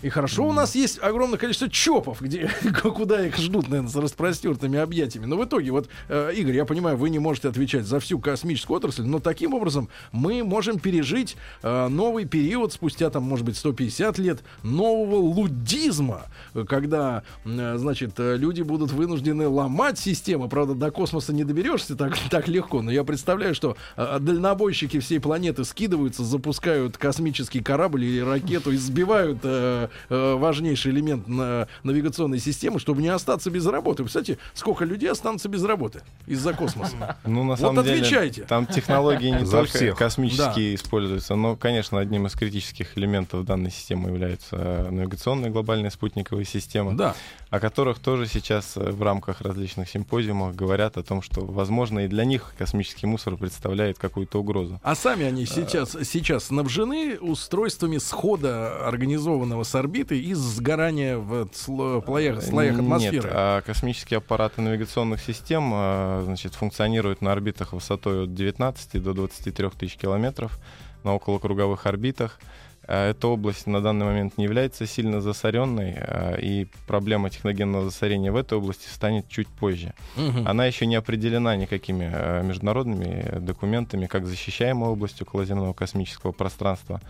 И 0.00 0.10
хорошо, 0.10 0.46
у 0.46 0.52
нас 0.52 0.76
есть 0.76 1.00
огромное 1.02 1.38
количество 1.38 1.68
чопов, 1.68 2.20
где, 2.20 2.48
куда 2.82 3.26
их 3.26 3.36
ждут, 3.36 3.68
наверное, 3.68 3.90
с 3.90 3.96
распростертыми 3.96 4.78
объятиями. 4.78 5.26
Но 5.26 5.36
в 5.36 5.44
итоге, 5.44 5.72
вот, 5.72 5.88
э, 6.08 6.32
Игорь, 6.36 6.54
я 6.54 6.64
понимаю, 6.64 6.96
вы 6.96 7.10
не 7.10 7.18
можете 7.18 7.48
отвечать 7.48 7.84
за 7.84 7.98
всю 7.98 8.20
космическую 8.20 8.76
отрасль, 8.76 9.02
но 9.02 9.18
таким 9.18 9.54
образом 9.54 9.88
мы 10.12 10.44
можем 10.44 10.78
пережить 10.78 11.36
э, 11.62 11.88
новый 11.88 12.26
период 12.26 12.72
спустя, 12.72 13.10
там, 13.10 13.24
может 13.24 13.44
быть, 13.44 13.56
150 13.56 14.18
лет 14.18 14.40
нового 14.62 15.16
лудизма, 15.16 16.26
когда, 16.68 17.24
э, 17.44 17.76
значит, 17.76 18.12
люди 18.18 18.62
будут 18.62 18.92
вынуждены 18.92 19.48
ломать 19.48 19.98
систему. 19.98 20.48
Правда, 20.48 20.74
до 20.74 20.92
космоса 20.92 21.32
не 21.32 21.42
доберешься 21.42 21.96
так, 21.96 22.16
так 22.30 22.46
легко, 22.46 22.82
но 22.82 22.92
я 22.92 23.02
представляю, 23.02 23.54
что 23.54 23.76
э, 23.96 24.18
дальнобойщики 24.20 25.00
всей 25.00 25.18
планеты 25.18 25.64
скидываются, 25.64 26.22
запускают 26.22 26.96
космический 26.96 27.60
корабль 27.60 28.04
или 28.04 28.20
ракету 28.20 28.70
и 28.70 28.76
сбивают 28.76 29.40
э, 29.42 29.87
э, 30.08 30.34
важнейший 30.34 30.92
элемент 30.92 31.28
на 31.28 31.68
навигационной 31.82 32.38
системы, 32.38 32.78
чтобы 32.78 33.02
не 33.02 33.08
остаться 33.08 33.50
без 33.50 33.66
работы. 33.66 34.04
Кстати, 34.04 34.38
сколько 34.54 34.84
людей 34.84 35.10
останутся 35.10 35.48
без 35.48 35.64
работы 35.64 36.02
из-за 36.26 36.52
космоса? 36.52 37.16
Ну, 37.24 37.44
на 37.44 37.56
самом 37.56 37.76
вот 37.76 37.84
деле, 37.84 38.00
отвечайте. 38.00 38.42
там 38.42 38.66
технологии 38.66 39.30
не 39.30 39.44
только 39.44 39.94
космические 39.94 40.74
используются, 40.74 41.34
но, 41.34 41.56
конечно, 41.56 41.98
одним 41.98 42.26
из 42.26 42.32
критических 42.32 42.96
элементов 42.96 43.44
данной 43.44 43.70
системы 43.70 44.08
является 44.08 44.56
э, 44.56 44.90
навигационная 44.90 45.50
глобальная 45.50 45.90
спутниковая 45.90 46.44
система, 46.44 46.96
да. 46.96 47.14
о 47.50 47.60
которых 47.60 47.98
тоже 47.98 48.26
сейчас 48.26 48.76
э, 48.76 48.90
в 48.90 49.02
рамках 49.02 49.40
различных 49.40 49.88
симпозиумов 49.88 50.56
говорят 50.56 50.96
о 50.96 51.02
том, 51.02 51.22
что, 51.22 51.44
возможно, 51.44 52.00
и 52.00 52.08
для 52.08 52.24
них 52.24 52.54
космический 52.56 53.06
мусор 53.06 53.36
представляет 53.36 53.98
какую-то 53.98 54.40
угрозу. 54.40 54.80
А 54.82 54.94
сами 54.94 55.24
они 55.24 55.46
сейчас, 55.46 55.96
сейчас 56.04 56.44
снабжены 56.44 57.18
устройствами 57.18 57.98
схода 57.98 58.86
организованного 58.86 59.62
с 59.64 59.74
орбиты 59.78 60.20
из 60.20 60.38
сгорания 60.38 61.16
в 61.16 61.48
слоях, 61.52 62.42
слоях 62.42 62.78
атмосферы. 62.78 63.16
Нет, 63.16 63.26
а 63.30 63.60
космические 63.62 64.18
аппараты 64.18 64.60
навигационных 64.60 65.20
систем 65.20 65.70
а, 65.72 66.22
значит, 66.24 66.54
функционируют 66.54 67.20
на 67.22 67.32
орбитах 67.32 67.72
высотой 67.72 68.24
от 68.24 68.34
19 68.34 69.02
до 69.02 69.14
23 69.14 69.70
тысяч 69.70 69.96
километров 69.96 70.58
на 71.04 71.14
околокруговых 71.14 71.86
орбитах. 71.86 72.38
А, 72.86 73.10
эта 73.10 73.28
область 73.28 73.66
на 73.66 73.80
данный 73.80 74.06
момент 74.06 74.38
не 74.38 74.44
является 74.44 74.86
сильно 74.86 75.20
засоренной, 75.20 75.96
и 76.40 76.66
проблема 76.86 77.30
техногенного 77.30 77.84
засорения 77.84 78.32
в 78.32 78.36
этой 78.36 78.58
области 78.58 78.88
станет 78.88 79.28
чуть 79.28 79.48
позже. 79.48 79.94
Угу. 80.16 80.46
Она 80.46 80.66
еще 80.66 80.86
не 80.86 80.96
определена 80.96 81.56
никакими 81.56 82.42
международными 82.44 83.38
документами, 83.38 84.06
как 84.06 84.26
защищаемая 84.26 84.90
область 84.90 85.20
околоземного 85.22 85.72
космического 85.72 86.32
пространства, 86.32 87.00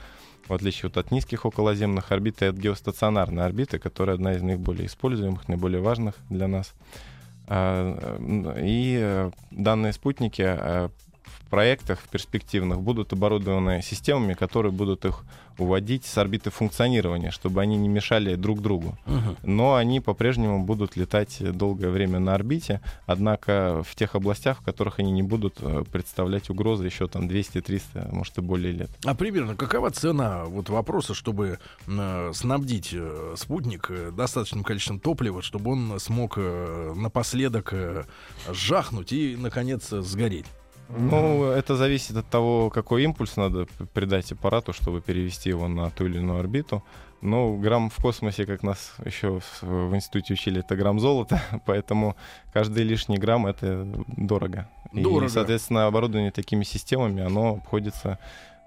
в 0.49 0.53
отличие 0.53 0.85
вот 0.85 0.97
от 0.97 1.11
низких 1.11 1.45
околоземных 1.45 2.11
орбит 2.13 2.43
и 2.43 2.47
от 2.47 2.57
геостационарной 2.57 3.45
орбиты, 3.45 3.79
которая 3.79 4.17
одна 4.17 4.33
из 4.33 4.43
наиболее 4.43 4.87
используемых, 4.87 5.49
наиболее 5.49 5.81
важных 5.81 6.15
для 6.31 6.49
нас. 6.49 6.75
А, 7.47 8.19
и 8.61 8.99
э, 9.01 9.31
данные 9.51 9.93
спутники 9.93 10.43
э, 10.47 10.89
в 11.29 11.51
проектах 11.51 12.01
в 12.01 12.09
перспективных 12.09 12.81
будут 12.81 13.13
оборудованы 13.13 13.83
системами, 13.83 14.35
которые 14.35 14.73
будут 14.73 15.05
их 15.05 15.25
уводить 15.59 16.05
с 16.05 16.17
орбиты 16.17 16.51
функционирования, 16.51 17.31
чтобы 17.31 17.61
они 17.61 17.77
не 17.77 17.89
мешали 17.89 18.37
друг 18.37 18.63
другу. 18.63 18.97
Угу. 19.07 19.37
Но 19.43 19.75
они 19.75 20.01
по-прежнему 20.01 20.65
будут 20.65 20.97
летать 20.97 21.39
долгое 21.57 21.91
время 21.91 22.21
на 22.21 22.35
орбите, 22.35 22.81
однако 23.07 23.83
в 23.85 23.95
тех 23.97 24.15
областях, 24.15 24.61
в 24.61 24.65
которых 24.65 25.01
они 25.01 25.11
не 25.11 25.23
будут 25.23 25.57
э, 25.61 25.85
представлять 25.91 26.49
угрозы 26.49 26.87
еще 26.87 27.09
там 27.09 27.27
200-300, 27.27 28.15
может 28.15 28.39
и 28.39 28.41
более 28.41 28.73
лет. 28.73 28.91
А 29.05 29.15
примерно 29.15 29.57
какова 29.57 29.91
цена 29.91 30.45
вот 30.45 30.69
вопроса, 30.69 31.15
чтобы 31.15 31.59
э, 31.87 32.31
снабдить 32.35 32.91
э, 32.93 33.35
спутник 33.37 33.91
э, 33.91 34.13
достаточным 34.13 34.63
количеством 34.63 35.01
топлива, 35.01 35.43
чтобы 35.43 35.73
он 35.73 35.99
смог 35.99 36.35
э, 36.37 36.95
напоследок 36.97 37.73
э, 37.73 38.05
жахнуть 38.49 39.13
и, 39.13 39.37
наконец, 39.37 39.89
сгореть? 39.89 40.47
Ну, 40.89 41.45
это 41.45 41.77
зависит 41.77 42.17
от 42.17 42.27
того, 42.29 42.71
какой 42.71 43.05
импульс 43.05 43.37
надо 43.37 43.67
придать 43.93 44.33
аппарату, 44.33 44.73
чтобы 44.73 45.01
перевести 45.01 45.51
его 45.51 45.69
на 45.69 45.91
ту 45.91 46.07
или 46.07 46.19
иную 46.19 46.41
орбиту. 46.41 46.83
Но 47.21 47.57
грамм 47.57 47.91
в 47.91 47.97
космосе, 47.97 48.47
как 48.47 48.63
нас 48.63 48.95
еще 49.05 49.41
в 49.61 49.95
институте 49.95 50.35
учили, 50.35 50.61
это 50.61 50.77
грамм 50.77 51.01
золота, 51.01 51.43
поэтому 51.67 52.17
каждый 52.53 52.85
лишний 52.85 53.19
грамм 53.19 53.47
это 53.47 53.85
дорого. 54.17 54.69
дорого. 54.93 55.27
И, 55.27 55.29
соответственно, 55.29 55.87
оборудование 55.87 56.31
такими 56.31 56.65
системами, 56.65 57.23
оно 57.23 57.57
обходится 57.57 58.19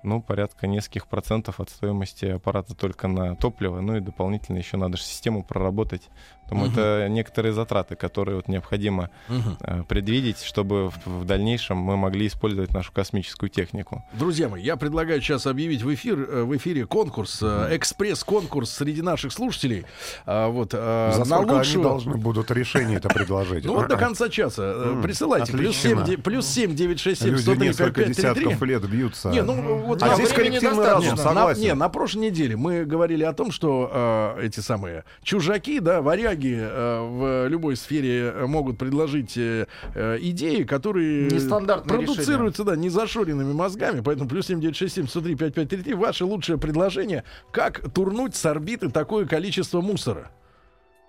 ну, 0.04 0.22
порядка 0.22 0.68
нескольких 0.68 1.08
процентов 1.08 1.60
от 1.60 1.70
стоимости 1.70 2.26
аппарата 2.26 2.76
только 2.76 3.08
на 3.08 3.36
топливо, 3.36 3.82
ну 3.82 3.98
и 3.98 4.00
дополнительно 4.00 4.58
еще 4.58 4.78
надо 4.78 4.98
же 4.98 5.04
систему 5.04 5.44
проработать. 5.44 6.10
Поэтому 6.52 6.66
угу. 6.66 6.74
это 6.74 7.08
некоторые 7.08 7.54
затраты, 7.54 7.96
которые 7.96 8.36
вот 8.36 8.48
необходимо 8.50 9.10
угу. 9.30 9.84
предвидеть, 9.86 10.42
чтобы 10.44 10.90
в, 10.90 11.22
в 11.22 11.26
дальнейшем 11.26 11.78
мы 11.78 11.96
могли 11.96 12.28
использовать 12.28 12.74
нашу 12.74 12.92
космическую 12.92 13.50
технику. 13.50 14.04
Друзья 14.14 14.50
мои, 14.50 14.62
я 14.62 14.76
предлагаю 14.76 15.22
сейчас 15.22 15.48
объявить 15.48 15.82
в, 15.82 15.94
эфир, 15.94 16.20
э, 16.20 16.44
в 16.44 16.56
эфире 16.58 16.86
конкурс, 16.86 17.40
э, 17.42 17.70
экспресс-конкурс 17.78 18.70
среди 18.70 19.02
наших 19.02 19.32
слушателей. 19.32 19.86
Э, 20.26 20.48
вот, 20.48 20.72
э, 20.74 21.12
За 21.16 21.26
на 21.26 21.40
лучшую... 21.40 21.62
они 21.62 21.84
должны 21.84 22.18
будут 22.18 22.52
решение 22.52 22.98
это 22.98 23.08
предложить? 23.08 23.64
Ну 23.64 23.76
вот 23.76 23.88
до 23.88 23.96
конца 23.96 24.28
часа. 24.28 25.00
Присылайте. 25.02 25.54
Плюс 25.54 25.78
7, 25.78 26.22
плюс 26.22 26.48
7 26.48 26.76
967 26.76 27.38
103 27.38 27.68
несколько 27.68 28.04
десятков 28.06 28.62
лет 28.64 28.90
бьются. 28.90 29.30
Не, 29.30 29.42
ну 29.42 29.88
вот 29.92 30.04
а 30.04 30.16
здесь 30.16 30.30
коллективный 30.30 30.86
разум, 30.86 31.18
согласен. 31.18 31.62
Не, 31.62 31.74
на 31.74 31.90
прошлой 31.90 32.30
неделе 32.30 32.56
мы 32.56 32.86
говорили 32.86 33.24
о 33.24 33.34
том, 33.34 33.52
что 33.52 34.36
э, 34.38 34.46
эти 34.46 34.60
самые 34.60 35.04
чужаки, 35.24 35.80
да, 35.80 36.02
варяги 36.02 36.58
э, 36.60 37.00
в 37.02 37.48
любой 37.48 37.76
сфере 37.76 38.34
могут 38.48 38.78
предложить 38.78 39.38
э, 39.38 39.68
э 39.94 40.18
идеи, 40.22 40.64
которые 40.64 41.30
продуцируются, 41.30 42.64
решение. 42.64 42.64
да, 42.64 42.76
незашоренными 42.76 43.54
мозгами. 43.54 44.02
Поэтому 44.02 44.30
плюс 44.30 44.48
7967 44.48 45.08
103 45.08 45.36
5533 45.36 45.94
ваше 45.94 46.26
лучшее 46.26 46.58
предложение, 46.58 47.24
как 47.52 47.92
турнуть 47.94 48.36
с 48.36 48.46
орбиты 48.46 48.90
такое 48.90 49.26
количество 49.26 49.82
мусора. 49.82 50.32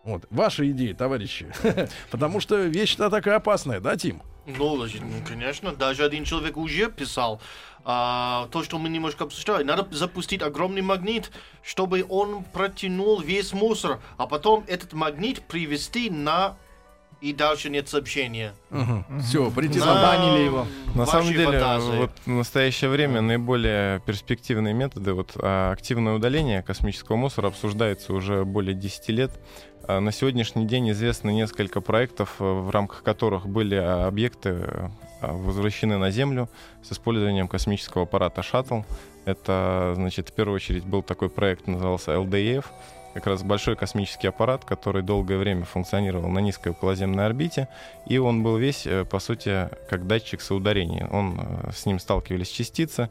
Вот, 0.04 0.24
ваши 0.30 0.70
идеи, 0.70 0.92
товарищи. 0.92 1.46
Потому 2.10 2.40
что 2.40 2.56
вещь-то 2.56 3.08
такая 3.08 3.36
опасная, 3.36 3.80
да, 3.80 3.96
Тим? 3.96 4.22
Ну, 5.00 5.26
конечно, 5.26 5.72
даже 5.72 6.04
один 6.04 6.24
человек 6.24 6.56
уже 6.56 6.90
писал 6.90 7.40
а, 7.84 8.48
то, 8.50 8.62
что 8.62 8.78
мы 8.78 8.88
немножко 8.88 9.24
обсуждали. 9.24 9.64
Надо 9.64 9.86
запустить 9.94 10.42
огромный 10.42 10.82
магнит, 10.82 11.30
чтобы 11.62 12.04
он 12.08 12.44
протянул 12.44 13.20
весь 13.20 13.52
мусор, 13.52 14.00
а 14.16 14.26
потом 14.26 14.64
этот 14.66 14.92
магнит 14.92 15.42
привести 15.42 16.10
на 16.10 16.56
и 17.22 17.32
дальше 17.32 17.70
нет 17.70 17.88
сообщения. 17.88 18.52
Угу. 18.70 19.20
Все, 19.20 19.48
притязанили 19.52 20.44
его. 20.44 20.66
На 20.96 21.06
самом 21.06 21.28
деле, 21.28 21.44
фантазии. 21.44 21.96
вот 21.96 22.10
в 22.26 22.30
настоящее 22.30 22.90
время 22.90 23.20
наиболее 23.20 24.00
перспективные 24.00 24.74
методы, 24.74 25.14
вот 25.14 25.30
а, 25.36 25.70
активное 25.70 26.14
удаление 26.14 26.62
космического 26.62 27.14
мусора 27.14 27.46
обсуждается 27.46 28.12
уже 28.12 28.44
более 28.44 28.74
10 28.74 29.08
лет. 29.10 29.30
А, 29.86 30.00
на 30.00 30.12
сегодняшний 30.12 30.66
день 30.66 30.90
известно 30.90 31.30
несколько 31.30 31.80
проектов, 31.80 32.36
э, 32.38 32.44
в 32.44 32.70
рамках 32.70 33.02
которых 33.02 33.46
были 33.46 33.76
а, 33.76 34.06
объекты 34.06 34.90
возвращены 35.20 35.98
на 35.98 36.10
Землю 36.10 36.48
с 36.82 36.90
использованием 36.90 37.46
космического 37.46 38.02
аппарата 38.02 38.42
«Шаттл». 38.42 38.80
Это, 39.24 39.92
значит, 39.94 40.30
в 40.30 40.32
первую 40.32 40.56
очередь 40.56 40.84
был 40.84 41.02
такой 41.02 41.30
проект, 41.30 41.68
назывался 41.68 42.12
LDF— 42.12 42.64
как 43.12 43.26
раз 43.26 43.42
большой 43.42 43.76
космический 43.76 44.28
аппарат, 44.28 44.64
который 44.64 45.02
долгое 45.02 45.38
время 45.38 45.64
функционировал 45.64 46.28
на 46.28 46.38
низкой 46.38 46.70
околоземной 46.70 47.26
орбите, 47.26 47.68
и 48.06 48.18
он 48.18 48.42
был 48.42 48.56
весь, 48.56 48.86
э, 48.86 49.04
по 49.04 49.18
сути, 49.18 49.68
как 49.88 50.06
датчик 50.06 50.40
соударения. 50.40 51.08
Он, 51.12 51.38
э, 51.38 51.72
с 51.72 51.86
ним 51.86 51.98
сталкивались 51.98 52.48
частицы, 52.48 53.10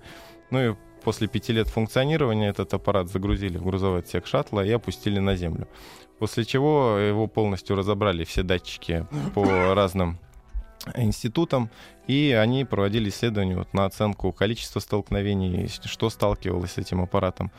ну 0.49 0.71
и 0.71 0.75
после 1.03 1.27
пяти 1.27 1.53
лет 1.53 1.67
функционирования 1.67 2.49
этот 2.49 2.73
аппарат 2.73 3.07
загрузили 3.09 3.57
в 3.57 3.63
грузовой 3.63 3.99
отсек 3.99 4.27
шаттла 4.27 4.65
и 4.65 4.71
опустили 4.71 5.19
на 5.19 5.35
Землю. 5.35 5.67
После 6.21 6.45
чего 6.45 6.99
его 6.99 7.25
полностью 7.25 7.75
разобрали 7.75 8.25
все 8.25 8.43
датчики 8.43 9.07
по 9.33 9.43
разным 9.73 10.19
институтам, 10.93 11.71
и 12.05 12.37
они 12.39 12.63
проводили 12.63 13.09
исследования 13.09 13.55
вот 13.55 13.73
на 13.73 13.85
оценку 13.85 14.31
количества 14.31 14.81
столкновений, 14.81 15.67
что 15.67 16.11
сталкивалось 16.11 16.73
с 16.73 16.77
этим 16.77 17.01
аппаратом 17.01 17.49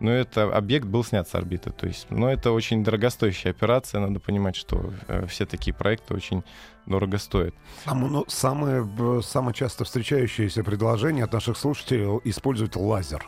но 0.00 0.10
это 0.10 0.44
объект 0.54 0.86
был 0.86 1.04
снят 1.04 1.28
с 1.28 1.34
орбиты. 1.34 1.70
То 1.70 1.86
есть, 1.86 2.06
но 2.10 2.30
это 2.30 2.52
очень 2.52 2.82
дорогостоящая 2.84 3.52
операция. 3.52 4.00
Надо 4.00 4.20
понимать, 4.20 4.56
что 4.56 4.92
э, 5.08 5.26
все 5.26 5.46
такие 5.46 5.74
проекты 5.74 6.14
очень 6.14 6.42
дорого 6.86 7.18
стоят. 7.18 7.54
Самое, 7.84 8.12
ну, 8.12 8.24
самое, 8.28 9.22
самое 9.22 9.54
часто 9.54 9.84
встречающееся 9.84 10.64
предложение 10.64 11.24
от 11.24 11.32
наших 11.32 11.56
слушателей 11.56 12.20
использовать 12.24 12.76
лазер. 12.76 13.24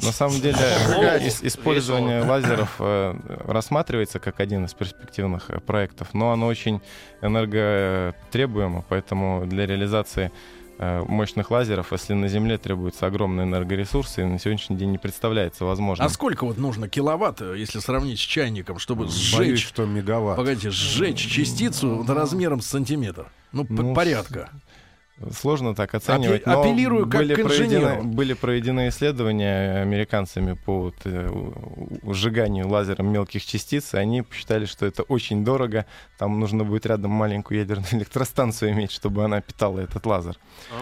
На 0.00 0.12
самом 0.12 0.40
деле 0.40 0.56
использование 1.42 2.22
лазеров 2.22 2.76
э, 2.78 3.14
рассматривается 3.46 4.20
как 4.20 4.40
один 4.40 4.64
из 4.64 4.72
перспективных 4.72 5.50
э, 5.50 5.58
проектов, 5.58 6.14
но 6.14 6.30
оно 6.30 6.46
очень 6.46 6.80
энерготребуемо, 7.20 8.84
поэтому 8.88 9.44
для 9.46 9.66
реализации 9.66 10.30
Э, 10.30 10.30
мощных 10.78 11.50
лазеров, 11.50 11.92
если 11.92 12.14
на 12.14 12.28
Земле 12.28 12.56
требуются 12.58 13.06
огромные 13.06 13.46
энергоресурсы, 13.46 14.22
и 14.22 14.24
на 14.24 14.38
сегодняшний 14.38 14.76
день 14.76 14.90
не 14.90 14.98
представляется 14.98 15.64
возможным. 15.64 16.06
А 16.06 16.10
сколько 16.10 16.44
вот 16.44 16.58
нужно 16.58 16.88
киловатт, 16.88 17.42
э, 17.42 17.54
если 17.58 17.80
сравнить 17.80 18.18
с 18.18 18.22
чайником, 18.22 18.78
чтобы 18.78 19.08
сжечь... 19.08 19.38
Боюсь, 19.38 19.60
что 19.60 19.86
мегаватт. 19.86 20.36
Погодите, 20.36 20.70
сжечь 20.70 21.18
частицу 21.18 22.04
размером 22.06 22.60
с 22.60 22.66
сантиметр? 22.66 23.30
Ну, 23.52 23.66
ну 23.68 23.94
порядка. 23.94 24.50
Сложно 25.32 25.74
так 25.74 25.94
оценивать. 25.94 26.42
Апи- 26.42 26.60
апеллирую 26.60 27.08
как 27.08 27.20
были 27.20 27.34
к 27.34 27.42
проведены, 27.42 28.02
были 28.02 28.34
проведены 28.34 28.88
исследования 28.88 29.82
американцами 29.82 30.52
по 30.52 30.82
вот, 30.82 30.94
э, 31.04 31.28
сжиганию 32.04 32.68
лазером 32.68 33.12
мелких 33.12 33.44
частиц, 33.44 33.94
и 33.94 33.96
они 33.96 34.22
посчитали, 34.22 34.64
что 34.66 34.86
это 34.86 35.02
очень 35.02 35.44
дорого. 35.44 35.86
Там 36.18 36.38
нужно 36.38 36.62
будет 36.62 36.86
рядом 36.86 37.10
маленькую 37.10 37.58
ядерную 37.58 37.88
электростанцию 37.94 38.72
иметь, 38.72 38.92
чтобы 38.92 39.24
она 39.24 39.40
питала 39.40 39.80
этот 39.80 40.06
лазер. 40.06 40.36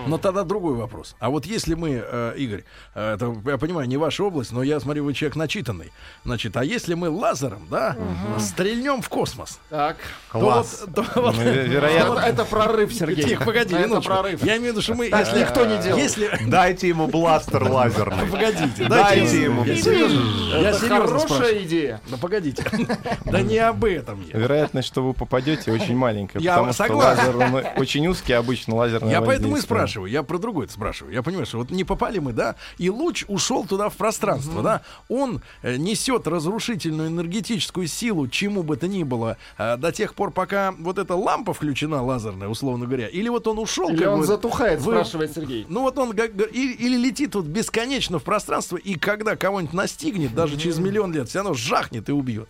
Но 0.07 0.19
тогда 0.19 0.45
другой 0.45 0.75
вопрос. 0.75 1.17
А 1.19 1.31
вот 1.31 1.47
если 1.47 1.73
мы, 1.73 2.03
э, 2.05 2.35
Игорь, 2.37 2.65
э, 2.95 3.15
это, 3.15 3.35
я 3.47 3.57
понимаю, 3.57 3.89
не 3.89 3.97
ваша 3.97 4.23
область, 4.23 4.53
но 4.53 4.63
я 4.63 4.81
смотрю, 4.81 5.05
вы 5.05 5.15
человек 5.15 5.37
начитанный. 5.37 5.93
Значит, 6.25 6.59
а 6.59 6.65
если 6.65 6.93
мы 6.93 7.09
лазером, 7.09 7.69
да, 7.71 7.97
угу. 7.99 8.41
стрельнем 8.41 9.01
в 9.01 9.09
космос? 9.09 9.61
Так. 9.71 9.97
Класс. 10.31 10.85
То 10.95 11.03
вот, 11.03 11.15
то, 11.15 11.33
ну, 11.33 11.43
вероятно... 11.43 12.19
Это 12.27 12.45
прорыв, 12.45 12.93
Сергей. 12.93 13.25
Тихо, 13.25 13.45
погоди, 13.45 13.75
минуточку 13.75 14.26
прорыв. 14.27 14.45
Я 14.45 14.57
имею 14.57 14.73
в 14.73 14.77
виду, 14.77 14.83
что 14.83 14.95
мы... 14.95 15.07
если 15.07 15.41
никто 15.41 15.65
не 15.65 15.83
делает. 15.83 16.03
Если... 16.03 16.31
Дайте 16.47 16.89
ему 16.89 17.07
бластер 17.07 17.63
лазерный. 17.65 18.27
Погодите. 18.31 18.85
Дайте 18.89 19.43
ему. 19.43 19.65
Я 19.65 19.77
серьезно 19.77 21.07
Хорошая 21.07 21.63
идея. 21.63 22.01
Да 22.09 22.17
погодите. 22.17 22.65
Да 23.25 23.43
не 23.43 23.59
об 23.59 23.85
этом 23.85 24.25
я. 24.33 24.39
Вероятность, 24.39 24.89
что 24.89 25.03
вы 25.03 25.13
попадете, 25.13 25.73
очень 25.73 25.97
маленькая. 25.97 26.41
Я 26.41 26.73
согласен. 26.73 27.37
лазер 27.37 27.73
очень 27.77 28.07
узкий, 28.07 28.33
обычно 28.33 28.77
лазерный 28.77 29.11
Я 29.11 29.21
поэтому 29.21 29.57
и 29.57 29.61
спрашиваю. 29.61 30.11
Я 30.11 30.23
про 30.23 30.39
другое 30.39 30.69
спрашиваю. 30.69 31.13
Я 31.13 31.23
понимаю, 31.23 31.47
что 31.47 31.59
вот 31.59 31.71
не 31.71 31.85
попали 31.85 32.19
мы, 32.19 32.33
да, 32.33 32.57
и 32.79 32.89
луч 32.89 33.25
ушел 33.29 33.65
туда 33.65 33.89
в 33.89 33.97
пространство, 33.97 34.63
да. 34.63 34.83
Он 35.09 35.43
э, 35.63 35.77
несет 35.77 36.27
разрушительную 36.27 37.09
энергетическую 37.09 37.87
силу, 37.87 38.29
чему 38.29 38.63
бы 38.63 38.77
то 38.77 38.89
ни 38.89 39.03
было, 39.03 39.37
э, 39.59 39.77
до 39.77 39.93
тех 39.93 40.15
пор, 40.15 40.31
пока 40.31 40.73
вот 40.79 40.99
эта 40.99 41.15
лампа 41.15 41.53
включена 41.53 42.03
лазерная, 42.03 42.49
условно 42.49 42.87
говоря, 42.87 43.09
или 43.09 43.29
вот 43.29 43.47
он 43.47 43.59
ушел, 43.59 43.91
или 43.91 44.05
он 44.17 44.25
затухает, 44.25 44.81
вы... 44.81 44.93
спрашивает 44.93 45.35
Сергей. 45.35 45.67
Ну 45.69 45.83
вот 45.83 45.99
он 45.99 46.13
или, 46.13 46.73
или 46.73 46.97
летит 46.97 47.35
вот 47.35 47.45
бесконечно 47.47 48.19
в 48.19 48.25
пространство, 48.25 48.77
и 48.77 48.95
когда 48.95 49.37
кого-нибудь 49.37 49.75
настигнет, 49.75 50.35
даже 50.35 50.57
через 50.57 50.79
миллион 50.79 51.13
лет, 51.13 51.29
все 51.29 51.39
равно 51.39 51.55
жахнет 51.55 52.09
и 52.09 52.13
убьет. 52.13 52.49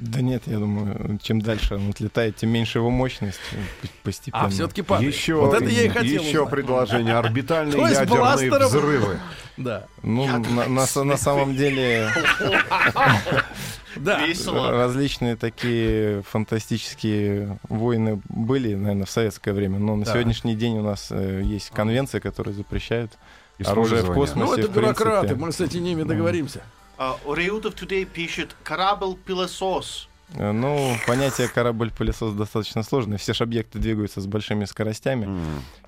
Да 0.00 0.22
нет, 0.22 0.44
я 0.46 0.58
думаю, 0.58 1.18
чем 1.22 1.42
дальше 1.42 1.74
он 1.74 1.90
отлетает, 1.90 2.36
тем 2.36 2.48
меньше 2.48 2.78
его 2.78 2.88
мощность 2.88 3.38
постепенно. 4.02 4.46
А 4.46 4.48
все-таки 4.48 4.80
падает. 4.80 5.14
Еще, 5.14 5.34
вот 5.34 5.54
это 5.54 5.66
я 5.66 5.82
и 5.82 5.88
хотел 5.88 6.22
Еще 6.22 6.40
узнать. 6.40 6.50
предложение. 6.50 7.14
Орбитальные 7.16 7.78
ядерные 7.78 8.66
взрывы. 8.66 9.20
Да. 9.58 9.86
Ну, 10.02 10.26
на, 10.26 10.68
на, 10.68 11.04
на 11.04 11.16
самом 11.18 11.54
деле... 11.54 12.08
Да. 13.96 14.20
Различные 14.70 15.36
такие 15.36 16.22
фантастические 16.22 17.58
войны 17.68 18.20
были, 18.28 18.74
наверное, 18.74 19.06
в 19.06 19.10
советское 19.10 19.52
время, 19.52 19.78
но 19.78 19.96
на 19.96 20.04
сегодняшний 20.04 20.54
день 20.54 20.78
у 20.78 20.82
нас 20.82 21.08
э, 21.10 21.42
есть 21.44 21.70
конвенции, 21.70 22.18
которые 22.18 22.54
запрещают 22.54 23.12
оружие 23.64 24.02
в 24.02 24.12
космосе. 24.12 24.52
Ну, 24.52 24.58
это 24.58 24.68
бюрократы, 24.68 25.34
мы 25.34 25.52
с 25.52 25.60
этими 25.60 25.80
ними 25.80 26.02
договоримся. 26.02 26.62
Uh, 26.98 27.16
Реутов 27.34 27.76
Today 27.76 28.04
пишет 28.04 28.54
«Корабль-пылесос». 28.62 30.09
Э, 30.34 30.52
ну, 30.52 30.94
понятие 31.06 31.48
корабль-пылесос 31.48 32.34
достаточно 32.34 32.82
сложное. 32.82 33.18
Все 33.18 33.34
же 33.34 33.44
объекты 33.44 33.78
двигаются 33.78 34.20
с 34.20 34.26
большими 34.26 34.64
скоростями. 34.64 35.26
Mm. 35.26 35.38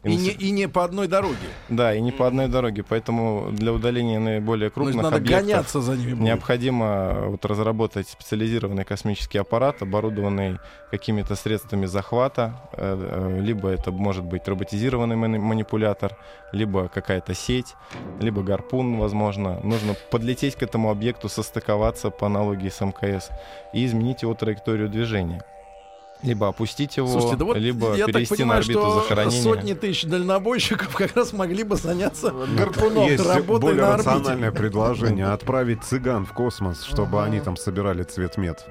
И, 0.05 0.11
и, 0.11 0.17
не, 0.17 0.31
и 0.31 0.51
не 0.51 0.69
по 0.69 0.85
одной 0.85 1.07
дороге. 1.07 1.37
Да, 1.69 1.95
и 1.95 2.01
не 2.01 2.11
mm. 2.11 2.17
по 2.17 2.27
одной 2.27 2.49
дороге. 2.49 2.83
Поэтому 2.89 3.49
для 3.53 3.73
удаления 3.73 4.19
наиболее 4.19 4.71
крупных 4.71 4.97
надо 4.97 5.17
объектов 5.17 5.47
гоняться 5.47 5.81
за 5.81 5.97
ними 5.97 6.13
необходимо 6.15 7.29
вот, 7.29 7.45
разработать 7.45 8.09
специализированный 8.09 8.85
космический 8.85 9.39
аппарат, 9.39 9.83
оборудованный 9.83 10.59
какими-то 10.91 11.37
средствами 11.37 11.87
захвата. 11.87 12.61
Э, 12.73 13.37
э, 13.37 13.41
либо 13.41 13.69
это 13.69 13.93
может 13.93 14.25
быть 14.25 14.49
роботизированный 14.49 15.17
манипулятор, 15.17 16.17
либо 16.53 16.89
какая-то 16.89 17.35
сеть, 17.35 17.75
либо 18.21 18.43
гарпун, 18.43 18.99
возможно. 18.99 19.61
Нужно 19.63 19.95
подлететь 20.11 20.57
к 20.57 20.63
этому 20.63 20.91
объекту, 20.91 21.29
состыковаться 21.29 22.11
по 22.11 22.27
аналогии 22.27 22.69
с 22.69 22.81
МКС 22.81 23.31
и 23.73 23.87
изменить 23.87 24.23
его 24.23 24.32
траекторию 24.35 24.89
движения. 24.89 25.43
Либо 26.23 26.47
опустить 26.49 26.97
его, 26.97 27.09
Слушайте, 27.09 27.37
да 27.37 27.45
вот 27.47 27.57
либо 27.57 27.97
я 27.97 28.07
перевести 28.07 28.29
так 28.29 28.39
понимаю, 28.39 28.61
на 28.61 28.65
орбиту 28.65 28.81
что 28.81 29.01
захоронения. 29.01 29.43
сотни 29.43 29.75
тысяч 29.75 30.05
дальнобойщиков 30.05 30.95
как 30.97 31.17
раз 31.17 31.33
могли 31.33 31.65
бы 31.65 31.75
заняться 31.77 32.31
гарпуном. 32.31 33.09
Есть 33.09 33.25
более 33.45 33.95
рациональное 33.95 34.53
предложение 34.53 35.27
отправить 35.27 35.83
цыган 35.83 36.25
в 36.25 36.33
космос, 36.33 36.85
чтобы 36.85 37.25
они 37.25 37.41
там 37.41 37.57
собирали 37.57 38.05
цвет 38.05 38.37
мед. 38.37 38.65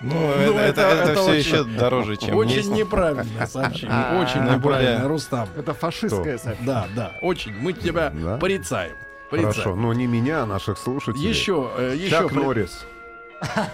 Ну, 0.00 0.14
ну 0.14 0.58
это, 0.58 0.58
это, 0.58 0.80
это, 0.80 1.10
это 1.12 1.22
все 1.22 1.32
еще 1.34 1.62
дороже, 1.62 2.16
чем 2.16 2.34
Очень 2.34 2.56
есть. 2.56 2.70
неправильно 2.70 3.46
сообщение. 3.46 3.94
А, 3.94 4.20
очень 4.20 4.42
неправильно, 4.52 5.06
Рустам. 5.06 5.48
Это 5.56 5.74
фашистское 5.74 6.38
сообщение. 6.38 6.66
Да, 6.66 6.88
да, 6.96 7.12
очень. 7.22 7.54
Мы 7.54 7.72
тебя 7.72 8.12
порицаем. 8.40 8.96
Хорошо, 9.30 9.76
но 9.76 9.92
не 9.92 10.06
меня, 10.06 10.42
а 10.42 10.46
наших 10.46 10.76
слушателей. 10.76 11.26
Еще, 11.26 11.70
э, 11.78 11.94
еще. 11.96 12.10
Чак 12.10 12.32
Норрис. 12.32 12.84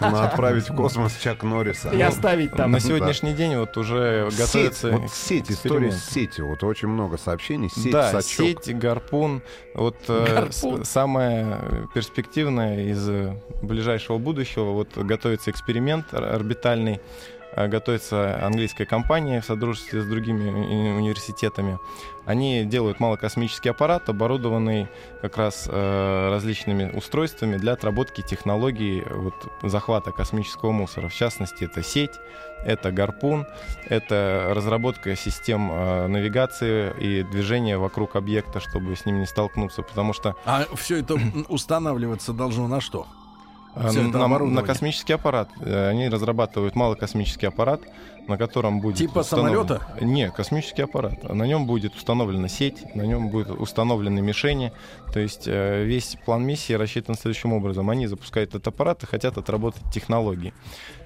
Надо 0.00 0.24
отправить 0.24 0.68
в 0.68 0.74
космос 0.74 1.16
Чак 1.22 1.42
Норриса. 1.42 1.90
И 1.90 2.00
оставить 2.00 2.52
там. 2.52 2.70
На 2.70 2.80
сегодняшний 2.80 3.32
день 3.32 3.56
вот 3.56 3.76
уже 3.76 4.28
готовится 4.36 4.90
Вот 4.92 5.10
сеть, 5.10 5.50
история 5.50 5.92
с 5.92 6.04
сетью. 6.04 6.48
Вот 6.48 6.62
очень 6.64 6.88
много 6.88 7.18
сообщений. 7.18 7.70
Сеть, 7.70 7.92
да, 7.92 8.10
сачок. 8.10 8.64
сеть, 8.64 8.78
гарпун. 8.78 9.42
Вот 9.74 9.96
э, 10.08 10.48
самое 10.82 11.88
перспективное 11.94 12.86
из 12.86 13.08
ближайшего 13.62 14.18
будущего. 14.18 14.72
Вот 14.72 14.96
готовится 14.96 15.50
эксперимент 15.50 16.12
орбитальный 16.12 16.94
Э, 16.96 17.37
готовится 17.66 18.44
английская 18.44 18.86
компания 18.86 19.40
в 19.40 19.44
содружестве 19.44 20.02
с 20.02 20.06
другими 20.06 20.48
университетами. 20.50 21.78
Они 22.24 22.64
делают 22.64 23.00
малокосмический 23.00 23.70
аппарат, 23.70 24.08
оборудованный 24.08 24.88
как 25.22 25.38
раз 25.38 25.66
э, 25.66 26.28
различными 26.30 26.90
устройствами 26.94 27.56
для 27.56 27.72
отработки 27.72 28.20
технологий 28.20 29.02
вот, 29.10 29.34
захвата 29.62 30.12
космического 30.12 30.70
мусора. 30.70 31.08
В 31.08 31.14
частности, 31.14 31.64
это 31.64 31.82
сеть, 31.82 32.12
это 32.66 32.92
гарпун, 32.92 33.46
это 33.86 34.48
разработка 34.50 35.16
систем 35.16 35.70
э, 35.72 36.06
навигации 36.06 36.92
и 37.00 37.22
движения 37.22 37.78
вокруг 37.78 38.14
объекта, 38.14 38.60
чтобы 38.60 38.94
с 38.94 39.06
ним 39.06 39.20
не 39.20 39.26
столкнуться, 39.26 39.82
потому 39.82 40.12
что... 40.12 40.36
А 40.44 40.66
все 40.74 40.98
это 40.98 41.18
устанавливаться 41.48 42.34
должно 42.34 42.68
на 42.68 42.82
что? 42.82 43.06
Э, 43.74 43.92
на, 43.92 44.28
на 44.38 44.62
космический 44.62 45.12
аппарат. 45.12 45.48
Э, 45.60 45.90
они 45.90 46.08
разрабатывают 46.08 46.74
малокосмический 46.74 47.48
аппарат, 47.48 47.80
на 48.26 48.36
котором 48.36 48.80
будет... 48.80 48.96
Типа 48.98 49.20
установлен... 49.20 49.66
самолета? 49.66 49.86
Не, 50.00 50.30
космический 50.30 50.82
аппарат. 50.82 51.22
На 51.22 51.44
нем 51.44 51.66
будет 51.66 51.94
установлена 51.94 52.48
сеть, 52.48 52.94
на 52.94 53.02
нем 53.02 53.28
будут 53.28 53.60
установлены 53.60 54.20
мишени. 54.20 54.72
То 55.12 55.20
есть 55.20 55.44
э, 55.46 55.84
весь 55.84 56.16
план 56.24 56.44
миссии 56.44 56.72
рассчитан 56.72 57.14
следующим 57.14 57.52
образом. 57.52 57.88
Они 57.90 58.06
запускают 58.06 58.50
этот 58.50 58.68
аппарат 58.68 59.02
и 59.02 59.06
хотят 59.06 59.38
отработать 59.38 59.82
технологии. 59.92 60.52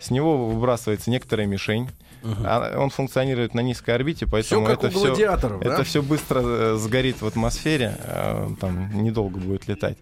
С 0.01 0.11
него 0.11 0.49
выбрасывается 0.49 1.11
некоторая 1.11 1.47
мишень. 1.47 1.91
Угу. 2.23 2.81
Он 2.81 2.91
функционирует 2.91 3.53
на 3.55 3.61
низкой 3.61 3.97
орбите, 3.97 4.27
поэтому 4.27 4.65
все 4.65 4.75
это, 4.75 4.91
все, 4.91 5.17
да? 5.17 5.59
это 5.61 5.83
все 5.83 6.03
быстро 6.03 6.77
сгорит 6.77 7.21
в 7.21 7.27
атмосфере, 7.27 7.97
там 8.61 9.03
недолго 9.03 9.41
будет 9.41 9.67
летать 9.67 9.99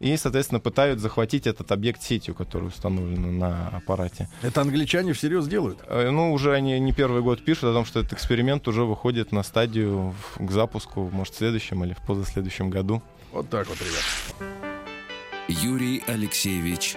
и, 0.00 0.16
соответственно, 0.16 0.60
пытаются 0.60 1.02
захватить 1.02 1.46
этот 1.46 1.72
объект 1.72 2.02
сетью, 2.02 2.34
который 2.34 2.68
установлен 2.68 3.38
на 3.38 3.68
аппарате. 3.68 4.28
Это 4.42 4.60
англичане 4.60 5.12
всерьез 5.12 5.46
делают? 5.46 5.78
Э, 5.86 6.10
ну, 6.10 6.32
уже 6.32 6.52
они 6.52 6.78
не 6.80 6.92
первый 6.92 7.22
год 7.22 7.44
пишут 7.44 7.64
о 7.64 7.72
том, 7.72 7.84
что 7.84 8.00
этот 8.00 8.12
эксперимент 8.14 8.66
уже 8.68 8.84
выходит 8.84 9.32
на 9.32 9.42
стадию 9.42 10.14
к 10.38 10.50
запуску, 10.50 11.08
может, 11.12 11.34
в 11.34 11.38
следующем 11.38 11.84
или 11.84 11.94
в 11.94 12.06
позаследующем 12.06 12.70
году. 12.70 13.02
Вот 13.32 13.48
так 13.48 13.68
вот, 13.68 13.78
ребят. 13.80 14.50
Юрий 15.48 16.02
Алексеевич 16.06 16.96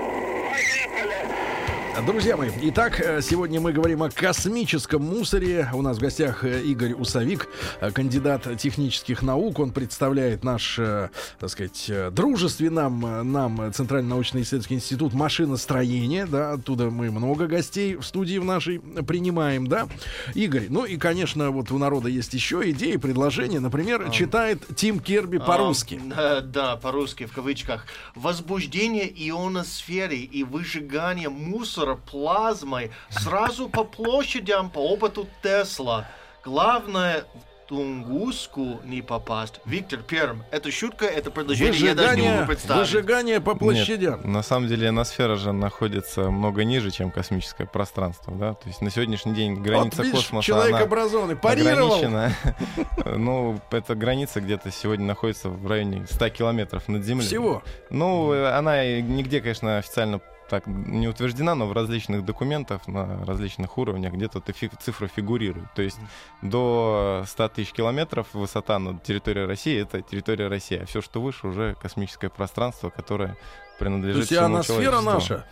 Друзья 2.05 2.35
мои, 2.35 2.49
итак, 2.63 2.99
э, 2.99 3.21
сегодня 3.21 3.61
мы 3.61 3.73
говорим 3.73 4.01
о 4.01 4.09
космическом 4.09 5.03
мусоре. 5.03 5.69
У 5.71 5.83
нас 5.83 5.97
в 5.97 6.01
гостях 6.01 6.43
э, 6.43 6.63
Игорь 6.63 6.93
Усовик, 6.93 7.47
э, 7.79 7.91
кандидат 7.91 8.57
технических 8.57 9.21
наук. 9.21 9.59
Он 9.59 9.71
представляет 9.71 10.43
наш, 10.43 10.77
так 10.77 11.49
сказать, 11.49 11.91
дружественный 12.11 12.71
нам, 12.71 13.31
нам 13.31 13.71
Центральный 13.73 14.09
научно 14.09 14.41
исследовательский 14.41 14.77
институт 14.77 15.13
машиностроения. 15.13 16.25
Да, 16.25 16.53
оттуда 16.53 16.89
мы 16.89 17.11
много 17.11 17.45
гостей 17.45 17.95
в 17.95 18.03
студии 18.03 18.39
в 18.39 18.45
нашей 18.45 18.79
принимаем, 18.79 19.67
да. 19.67 19.87
Игорь, 20.33 20.67
ну 20.69 20.85
и, 20.85 20.97
конечно, 20.97 21.51
вот 21.51 21.71
у 21.71 21.77
народа 21.77 22.09
есть 22.09 22.33
еще 22.33 22.67
идеи, 22.71 22.95
предложения. 22.95 23.59
Например, 23.59 24.05
а, 24.07 24.09
читает 24.09 24.63
Тим 24.75 24.99
Керби 24.99 25.37
по-русски. 25.37 26.01
А, 26.15 26.41
да, 26.41 26.77
по-русски, 26.77 27.27
в 27.27 27.33
кавычках. 27.33 27.85
Возбуждение 28.15 29.07
ионосферы 29.29 30.17
и 30.17 30.43
выжигание 30.43 31.29
мусора 31.29 31.90
плазмой 31.95 32.91
сразу 33.09 33.69
по 33.69 33.83
площадям 33.83 34.69
по 34.69 34.79
опыту 34.79 35.27
Тесла. 35.41 36.07
Главное 36.43 37.25
Тунгуску 37.71 38.81
не 38.83 39.01
попасть. 39.01 39.61
Виктор 39.63 40.01
Перм. 40.01 40.43
Это 40.51 40.69
шутка, 40.71 41.05
это 41.05 41.31
предложение, 41.31 41.71
выжигание, 41.71 42.03
я 42.03 42.09
даже 42.09 42.21
не 42.21 42.29
могу 42.29 42.47
представить. 42.47 42.81
Выжигание 42.81 43.39
по 43.39 43.55
площадям. 43.55 44.17
Нет, 44.17 44.25
на 44.25 44.43
самом 44.43 44.67
деле 44.67 44.87
ионосфера 44.87 45.37
же 45.37 45.53
находится 45.53 46.29
много 46.29 46.65
ниже, 46.65 46.91
чем 46.91 47.11
космическое 47.11 47.65
пространство. 47.65 48.35
Да? 48.35 48.55
То 48.55 48.67
есть 48.67 48.81
на 48.81 48.89
сегодняшний 48.89 49.33
день 49.33 49.55
граница 49.55 49.99
вот, 49.99 50.05
видишь, 50.05 50.19
космоса 50.19 50.45
человек 50.45 50.75
она 50.75 50.83
образованный, 50.83 51.37
парировал. 51.37 51.93
ограничена. 51.93 52.35
ну, 53.05 53.61
эта 53.71 53.95
граница 53.95 54.41
где-то 54.41 54.69
сегодня 54.69 55.05
находится 55.05 55.47
в 55.47 55.65
районе 55.65 56.05
100 56.09 56.27
километров 56.27 56.89
над 56.89 57.05
Землей. 57.05 57.25
Всего? 57.25 57.63
Ну, 57.89 58.33
она 58.53 58.83
нигде, 58.99 59.39
конечно, 59.39 59.77
официально 59.77 60.19
так 60.51 60.67
не 60.67 61.07
утверждена, 61.07 61.55
но 61.55 61.65
в 61.65 61.71
различных 61.71 62.25
документах 62.25 62.85
на 62.85 63.25
различных 63.25 63.77
уровнях 63.77 64.11
где-то 64.11 64.43
цифра 64.81 65.07
фигурирует. 65.07 65.73
То 65.73 65.81
есть 65.81 65.97
до 66.41 67.23
100 67.25 67.47
тысяч 67.47 67.71
километров 67.71 68.27
высота 68.33 68.77
над 68.77 69.01
территорией 69.01 69.45
России— 69.45 69.81
это 69.81 70.01
территория 70.01 70.49
России, 70.49 70.77
а 70.77 70.85
все, 70.85 71.01
что 71.01 71.21
выше, 71.21 71.47
уже 71.47 71.75
космическое 71.81 72.29
пространство, 72.29 72.89
которое 72.89 73.37
принадлежит 73.79 74.27
То 74.27 74.35
есть 74.35 74.43
всему 74.43 74.63
сфера 74.63 74.99
наша? 74.99 75.45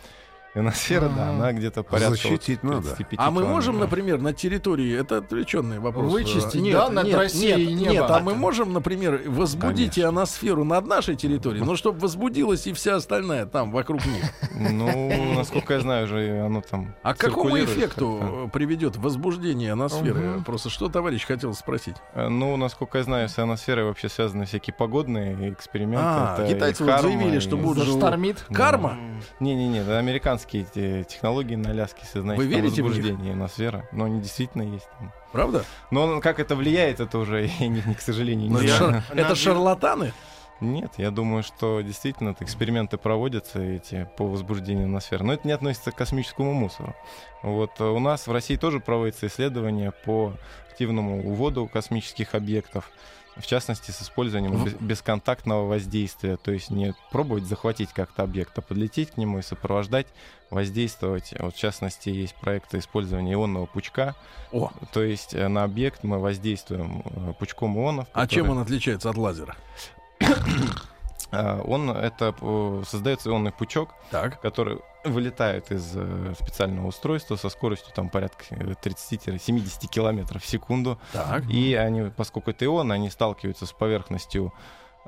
Ионосфера, 0.52 1.08
да, 1.08 1.30
она 1.30 1.52
где-то 1.52 1.84
порядка... 1.84 2.14
Защитить 2.14 2.60
вот 2.62 2.84
надо. 2.84 2.96
А 3.18 3.30
мы 3.30 3.46
можем, 3.46 3.78
например, 3.78 4.20
на 4.20 4.32
территории, 4.32 4.98
это 4.98 5.18
отвлеченный 5.18 5.78
вопрос. 5.78 6.12
Вычистить, 6.12 6.60
нет, 6.60 6.72
да, 6.72 6.90
над 6.90 7.04
нет, 7.04 7.16
Россией 7.16 7.66
нет, 7.68 7.80
небо. 7.80 7.92
Нет, 7.92 8.10
а 8.10 8.18
мы 8.18 8.34
можем, 8.34 8.72
например, 8.72 9.22
возбудить 9.26 9.94
Конечно. 9.94 10.00
ионосферу 10.00 10.64
над 10.64 10.86
нашей 10.86 11.14
территорией, 11.14 11.64
но 11.64 11.76
чтобы 11.76 12.00
возбудилась 12.00 12.66
и 12.66 12.72
вся 12.72 12.96
остальная 12.96 13.46
там, 13.46 13.70
вокруг 13.70 14.04
них. 14.06 14.24
Ну, 14.58 15.34
насколько 15.34 15.74
я 15.74 15.80
знаю, 15.80 16.06
же 16.06 16.40
оно 16.44 16.62
там 16.62 16.94
А 17.02 17.14
к 17.14 17.18
какому 17.18 17.58
эффекту 17.58 18.50
приведет 18.52 18.96
возбуждение 18.96 19.70
ионосферы? 19.70 20.42
Просто 20.44 20.68
что 20.68 20.88
товарищ 20.88 21.24
хотел 21.26 21.54
спросить? 21.54 21.96
Э, 22.14 22.28
ну, 22.28 22.56
насколько 22.56 22.98
я 22.98 23.04
знаю, 23.04 23.28
с 23.28 23.38
ионосферой 23.38 23.84
вообще 23.84 24.08
связаны 24.08 24.46
всякие 24.46 24.74
погодные 24.74 25.52
эксперименты. 25.52 26.04
А, 26.04 26.46
китайцы 26.48 26.84
заявили, 26.84 27.38
что 27.38 27.56
будет 27.56 27.86
штормит. 27.86 28.44
Карма? 28.52 28.98
Не-не-не, 29.38 29.80
американцы 29.80 30.39
американские 30.40 31.04
технологии 31.04 31.54
на 31.54 31.70
Аляске, 31.70 32.02
если 32.04 32.20
знаете, 32.20 32.42
Вы 32.42 32.48
верите 32.48 32.82
возбуждение 32.82 33.32
ионосферы. 33.32 33.88
Но 33.92 34.04
они 34.04 34.20
действительно 34.20 34.62
есть 34.62 34.88
там. 34.98 35.12
Правда? 35.32 35.64
Но 35.90 36.20
как 36.20 36.40
это 36.40 36.56
влияет, 36.56 37.00
это 37.00 37.18
уже, 37.18 37.48
к 37.98 38.00
сожалению, 38.00 38.50
не 38.50 38.68
знаю. 38.68 39.02
Это 39.10 39.34
шарлатаны? 39.34 40.12
Нет, 40.60 40.92
я 40.98 41.10
думаю, 41.10 41.42
что 41.42 41.80
действительно 41.80 42.36
эксперименты 42.38 42.98
проводятся 42.98 43.60
эти 43.62 44.06
по 44.18 44.26
возбуждению 44.26 44.88
ионосферы. 44.88 45.24
Но 45.24 45.32
это 45.32 45.46
не 45.46 45.54
относится 45.54 45.90
к 45.90 45.94
космическому 45.94 46.52
мусору. 46.52 46.94
Вот 47.42 47.80
э, 47.80 47.84
у 47.84 47.98
нас 47.98 48.26
в 48.26 48.32
России 48.32 48.56
тоже 48.56 48.78
проводятся 48.78 49.28
исследования 49.28 49.90
по 50.04 50.34
активному 50.68 51.26
уводу 51.26 51.66
космических 51.66 52.34
объектов 52.34 52.90
в 53.40 53.46
частности, 53.46 53.90
с 53.90 54.02
использованием 54.02 54.64
бесконтактного 54.80 55.66
воздействия, 55.66 56.36
то 56.36 56.52
есть 56.52 56.70
не 56.70 56.94
пробовать 57.10 57.44
захватить 57.44 57.90
как-то 57.92 58.22
объект, 58.22 58.56
а 58.58 58.62
подлететь 58.62 59.12
к 59.12 59.16
нему 59.16 59.38
и 59.38 59.42
сопровождать, 59.42 60.06
воздействовать. 60.50 61.34
Вот, 61.38 61.54
в 61.54 61.58
частности, 61.58 62.08
есть 62.10 62.34
проекты 62.34 62.78
использования 62.78 63.34
ионного 63.34 63.66
пучка. 63.66 64.14
О. 64.52 64.70
То 64.92 65.02
есть 65.02 65.34
э, 65.34 65.48
на 65.48 65.64
объект 65.64 66.04
мы 66.04 66.18
воздействуем 66.18 67.02
э, 67.04 67.32
пучком 67.38 67.78
ионов. 67.78 68.08
А 68.12 68.26
чем 68.26 68.50
он 68.50 68.58
отличается 68.58 69.10
от 69.10 69.16
лазера? 69.16 69.56
А, 71.32 71.60
он 71.62 71.90
это 71.90 72.34
создается 72.86 73.30
ионный 73.30 73.52
пучок, 73.52 73.94
так. 74.10 74.40
который 74.40 74.80
вылетает 75.04 75.70
из 75.72 75.92
э, 75.94 76.34
специального 76.38 76.88
устройства 76.88 77.36
со 77.36 77.48
скоростью 77.48 77.92
там 77.94 78.10
порядка 78.10 78.44
30-70 78.50 79.88
километров 79.88 80.42
в 80.42 80.46
секунду. 80.46 80.98
Так. 81.12 81.48
И 81.48 81.74
они, 81.74 82.10
поскольку 82.10 82.50
это 82.50 82.64
ионы, 82.66 82.92
они 82.92 83.08
сталкиваются 83.08 83.64
с 83.64 83.72
поверхностью 83.72 84.52
э, 84.52 84.58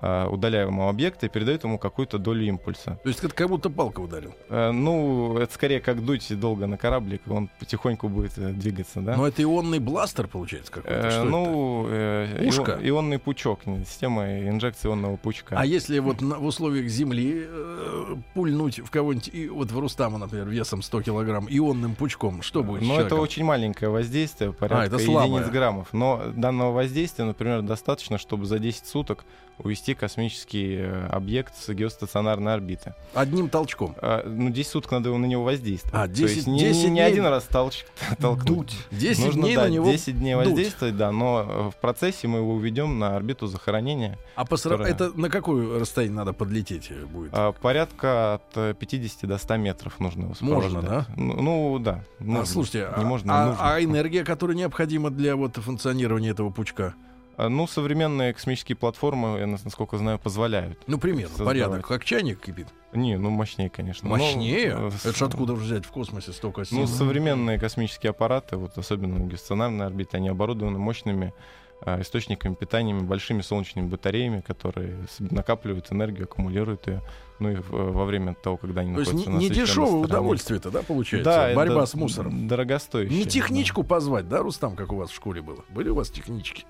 удаляемого 0.03 0.91
объекта 0.91 1.27
и 1.27 1.29
передает 1.29 1.65
ему 1.65 1.79
какую-то 1.79 2.19
долю 2.19 2.45
импульса. 2.45 2.99
То 3.03 3.09
есть 3.09 3.23
это 3.23 3.35
как 3.35 3.49
будто 3.49 3.71
палка 3.71 4.01
ударил? 4.01 4.35
Э, 4.49 4.73
ну, 4.73 5.39
это 5.39 5.53
скорее 5.55 5.81
как 5.81 6.05
дуть 6.05 6.39
долго 6.39 6.67
на 6.67 6.77
кораблик, 6.77 7.23
он 7.29 7.49
потихоньку 7.59 8.09
будет 8.09 8.37
э, 8.37 8.53
двигаться, 8.53 9.01
да? 9.01 9.17
Но 9.17 9.27
это 9.27 9.43
ионный 9.43 9.79
бластер, 9.79 10.27
получается, 10.27 10.73
какой-то? 10.73 11.09
Э, 11.09 11.23
ну, 11.23 11.87
э, 11.89 12.45
Пушка? 12.45 12.79
Ион, 12.83 13.03
ионный 13.03 13.19
пучок, 13.19 13.61
система 13.87 14.41
инжекции 14.49 14.89
ионного 14.89 15.17
пучка. 15.17 15.57
А 15.59 15.65
если 15.65 15.99
вот 15.99 16.21
в 16.21 16.45
условиях 16.45 16.89
Земли 16.89 17.47
э, 17.47 18.17
пульнуть 18.35 18.81
в 18.81 18.91
кого-нибудь, 18.91 19.31
и 19.33 19.49
вот 19.49 19.71
в 19.71 19.79
Рустама, 19.79 20.19
например, 20.19 20.49
весом 20.49 20.83
100 20.83 21.03
килограмм, 21.03 21.47
ионным 21.49 21.95
пучком, 21.95 22.43
что 22.43 22.63
будет 22.63 22.83
Ну, 22.83 22.99
это 22.99 23.17
очень 23.17 23.45
маленькое 23.45 23.91
воздействие, 23.91 24.53
порядка 24.53 24.83
а, 24.83 24.87
это 24.87 24.97
единиц 24.97 25.49
граммов. 25.49 25.89
Но 25.93 26.23
данного 26.35 26.73
воздействия, 26.73 27.25
например, 27.25 27.63
достаточно, 27.63 28.19
чтобы 28.19 28.47
за 28.47 28.59
10 28.59 28.87
суток 28.87 29.25
увести 29.59 29.92
космический 29.95 30.77
э, 30.79 31.07
объект 31.09 31.55
с 31.57 31.73
геостационарной 31.73 32.55
орбиты. 32.55 32.95
Одним 33.15 33.49
толчком? 33.49 33.95
А, 34.01 34.27
ну, 34.27 34.51
10 34.51 34.71
суток 34.71 34.93
надо 34.93 35.17
на 35.17 35.27
него 35.27 35.45
воздействовать. 35.45 35.95
А, 35.95 36.09
10, 36.09 36.21
То 36.21 36.33
есть 36.33 36.47
10 36.47 36.85
не, 36.85 36.91
не, 36.91 37.01
один 37.01 37.27
раз 37.27 37.45
толч, 37.45 37.85
толкнуть. 38.19 38.77
10 38.91 39.25
Нужно, 39.27 39.43
дней 39.43 39.57
да, 39.57 39.63
на 39.65 39.69
него 39.69 39.91
10 39.91 40.19
дней 40.19 40.35
дуть. 40.35 40.47
воздействовать, 40.47 40.97
да, 40.97 41.13
но 41.13 41.47
э, 41.49 41.71
в 41.71 41.81
процессе 41.81 42.29
мы 42.29 42.39
его 42.39 42.55
уведем 42.55 42.99
на 42.99 43.17
орбиту 43.17 43.47
захоронения. 43.47 44.19
А 44.35 44.45
по 44.45 44.57
которая... 44.57 44.89
это 44.89 45.13
на 45.19 45.29
какое 45.29 45.79
расстояние 45.79 46.17
надо 46.17 46.33
подлететь 46.33 46.89
э, 46.91 47.05
будет? 47.05 47.31
А, 47.33 47.53
порядка 47.53 48.35
от 48.55 48.79
50 48.79 49.29
до 49.29 49.39
100 49.39 49.57
метров 49.57 50.01
нужно 50.01 50.23
его 50.23 50.35
Можно, 50.41 50.83
да? 50.83 51.07
Ну, 51.17 51.43
ну 51.43 51.79
да. 51.79 52.05
А, 52.19 52.25
нужно. 52.25 52.43
А, 52.43 52.47
слушайте, 52.47 52.79
не 52.97 53.03
а, 53.03 53.07
можно, 53.07 53.33
а, 53.35 53.47
нужно. 53.47 53.75
а 53.75 53.83
энергия, 53.83 54.25
которая 54.25 54.57
необходима 54.57 55.11
для 55.11 55.37
вот 55.37 55.57
функционирования 55.57 56.31
этого 56.31 56.51
пучка? 56.51 56.95
А, 57.43 57.49
ну, 57.49 57.67
современные 57.67 58.33
космические 58.33 58.77
платформы, 58.77 59.41
я 59.41 59.47
насколько 59.49 59.99
знаю, 59.99 60.21
позволяют. 60.21 60.79
Ну, 60.87 60.97
примерно, 60.99 61.31
создавать. 61.31 61.57
порядок. 61.57 61.87
Как 61.89 62.05
чайник 62.05 62.41
кипит? 62.41 62.69
Не, 62.93 63.19
ну 63.19 63.31
мощнее, 63.31 63.69
конечно. 63.69 64.09
Мощнее? 64.09 64.77
Но, 64.77 64.89
Это 64.89 65.17
же 65.17 65.25
откуда 65.25 65.55
взять 65.55 65.85
в 65.85 65.91
космосе 65.91 66.31
столько 66.33 66.65
сил? 66.65 66.79
Ну, 66.79 66.87
современные 66.87 67.59
космические 67.59 68.11
аппараты, 68.11 68.57
вот 68.57 68.79
особенно 68.79 69.27
геостационарные 69.27 69.87
орбиты, 69.87 70.19
они 70.19 70.29
оборудованы 70.29 70.79
мощными 70.79 71.35
а, 71.81 72.01
источниками 72.01 72.55
питания, 72.55 72.95
большими 72.95 73.41
солнечными 73.41 73.89
батареями, 73.89 74.41
которые 74.41 75.05
накапливают 75.19 75.91
энергию, 75.91 76.25
аккумулируют 76.25 76.87
ее. 76.87 77.03
Ну 77.41 77.51
и 77.51 77.57
во 77.57 78.05
время 78.05 78.35
того, 78.35 78.57
когда 78.57 78.83
они 78.83 78.95
То 78.95 79.01
есть 79.01 79.15
не, 79.15 79.27
не 79.27 79.49
дешевое 79.51 80.05
удовольствие 80.05 80.61
это, 80.61 80.71
да, 80.71 80.83
получается? 80.83 81.29
Да, 81.29 81.55
Борьба 81.57 81.87
с 81.87 81.95
мусором. 81.95 82.47
Дорогостоящее. 82.47 83.19
Не 83.19 83.25
техничку 83.25 83.83
да. 83.83 83.89
позвать, 83.89 84.29
да, 84.29 84.43
Рустам, 84.43 84.77
как 84.77 84.93
у 84.93 84.97
вас 84.97 85.11
в 85.11 85.15
школе 85.17 85.43
было? 85.43 85.65
Были 85.71 85.89
у 85.89 85.97
вас 85.97 86.09
технички? 86.09 86.65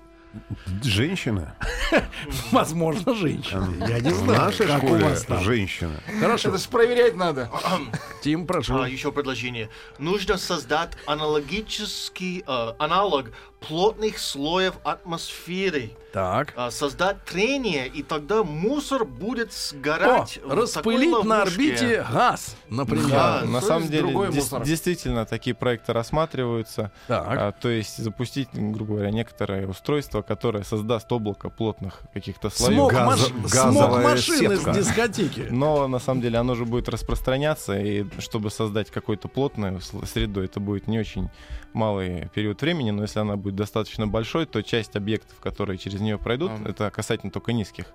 Женщина? 0.81 1.55
Возможно, 2.51 3.13
женщина. 3.13 3.67
Я 3.87 3.99
не 3.99 4.11
знаю, 4.11 4.41
Наша 4.41 4.65
как 4.65 4.77
школе 4.79 5.05
у 5.05 5.09
вас 5.09 5.23
там. 5.25 5.43
женщина. 5.43 5.99
Хорошо. 6.19 6.49
Это 6.49 6.57
же 6.57 6.69
проверять 6.69 7.15
надо. 7.15 7.49
Тим, 8.23 8.47
прошу. 8.47 8.81
А, 8.81 8.87
еще 8.89 9.11
предложение. 9.11 9.69
Нужно 9.99 10.37
создать 10.37 10.93
аналогический 11.05 12.43
э, 12.47 12.73
аналог 12.79 13.31
плотных 13.59 14.17
слоев 14.17 14.75
атмосферы. 14.83 15.91
Так. 16.13 16.53
А, 16.55 16.69
создать 16.69 17.25
трение, 17.25 17.87
и 17.87 18.03
тогда 18.03 18.43
мусор 18.43 19.03
будет 19.03 19.51
сгорать. 19.51 20.39
О, 20.45 20.53
распылить 20.53 21.25
на 21.25 21.41
орбите 21.41 22.05
газ, 22.13 22.55
например. 22.69 23.09
Да, 23.09 23.41
на 23.45 23.61
самом 23.61 23.87
деле, 23.87 24.13
дес- 24.29 24.63
действительно, 24.63 25.25
такие 25.25 25.55
проекты 25.55 25.91
рассматриваются. 25.91 26.91
Так. 27.07 27.25
А, 27.27 27.51
то 27.51 27.67
есть 27.67 27.97
запустить, 27.97 28.49
грубо 28.53 28.93
говоря, 28.93 29.09
некоторое 29.09 29.65
устройство, 29.65 30.21
которое 30.21 30.63
создаст 30.63 31.11
облако 31.11 31.49
плотных 31.49 32.01
каких-то 32.13 32.51
слоев. 32.51 32.75
Смог, 32.75 32.91
Газ, 32.91 33.07
маш... 33.07 33.51
Смог 33.51 34.03
машины 34.03 34.55
сетка. 34.57 34.73
с 34.73 34.77
дискотеки. 34.77 35.47
Но 35.49 35.87
на 35.87 35.97
самом 35.97 36.21
деле 36.21 36.37
оно 36.37 36.53
же 36.53 36.65
будет 36.65 36.89
распространяться, 36.89 37.79
и 37.79 38.05
чтобы 38.19 38.51
создать 38.51 38.91
какую-то 38.91 39.27
плотную 39.29 39.81
среду, 39.81 40.43
это 40.43 40.59
будет 40.59 40.87
не 40.87 40.99
очень 40.99 41.31
малый 41.73 42.29
период 42.35 42.61
времени, 42.61 42.91
но 42.91 43.01
если 43.01 43.19
она 43.19 43.35
будет 43.35 43.55
достаточно 43.55 44.05
большой, 44.05 44.45
то 44.45 44.61
часть 44.61 44.95
объектов, 44.95 45.39
которые 45.39 45.79
через 45.79 46.02
нее 46.03 46.17
пройдут, 46.17 46.51
это 46.65 46.91
касательно 46.91 47.31
только 47.31 47.53
низких 47.53 47.87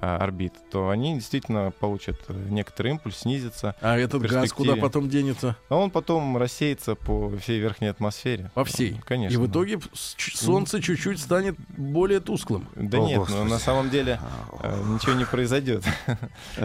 орбит, 0.00 0.54
то 0.70 0.88
они 0.88 1.14
действительно 1.14 1.72
получат 1.78 2.16
э, 2.28 2.34
некоторый 2.50 2.92
импульс, 2.92 3.18
снизится. 3.18 3.74
А 3.80 3.96
этот 3.96 4.22
газ 4.22 4.52
куда 4.52 4.76
потом 4.76 5.08
денется? 5.08 5.56
А 5.68 5.76
он 5.76 5.90
потом 5.90 6.36
рассеется 6.36 6.94
по 6.94 7.30
всей 7.38 7.60
верхней 7.60 7.88
атмосфере. 7.88 8.50
По 8.54 8.64
всей? 8.64 9.00
Конечно. 9.06 9.34
И 9.34 9.38
в 9.38 9.46
итоге 9.48 9.78
Солнце 9.92 10.80
чуть-чуть 10.80 11.20
станет 11.20 11.56
более 11.76 12.20
тусклым? 12.20 12.68
Да 12.74 12.98
О, 12.98 13.06
нет, 13.06 13.28
но 13.28 13.44
на 13.44 13.58
самом 13.58 13.90
деле 13.90 14.20
э, 14.60 14.82
ничего 14.88 15.14
не 15.14 15.24
произойдет. 15.24 15.84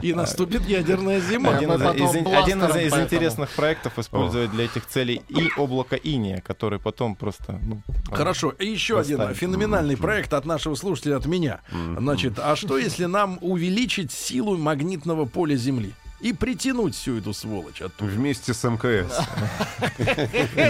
И 0.02 0.14
наступит 0.20 0.66
ядерная 0.68 1.20
зима. 1.22 1.58
Один, 1.58 1.72
из, 1.72 2.16
один 2.16 2.64
из, 2.64 2.76
из 2.76 2.94
интересных 2.94 3.50
проектов 3.52 3.98
использовать 4.00 4.52
для 4.52 4.66
этих 4.66 4.86
целей 4.86 5.22
и 5.30 5.50
облако 5.58 5.96
иния, 5.96 6.42
который 6.42 6.80
потом 6.80 7.16
просто... 7.16 7.60
Ну, 7.62 7.82
Хорошо, 8.12 8.50
и 8.50 8.68
еще 8.68 9.00
один 9.00 9.34
феноменальный 9.34 9.98
проект 9.98 10.34
от 10.34 10.46
нашего 10.46 10.76
слушателя, 10.76 11.18
от 11.18 11.26
меня. 11.26 11.62
Значит, 11.98 12.40
а 12.40 12.56
что 12.56 12.78
если 12.78 13.06
на 13.06 13.19
нам 13.20 13.38
увеличить 13.42 14.14
силу 14.14 14.58
магнитного 14.58 15.26
поля 15.26 15.58
Земли 15.58 15.92
и 16.22 16.32
притянуть 16.32 16.96
всю 16.96 17.18
эту 17.18 17.34
сволочь 17.34 17.82
оттуда. 17.82 18.12
Вместе 18.12 18.54
с 18.54 18.64
МКС. 18.64 19.14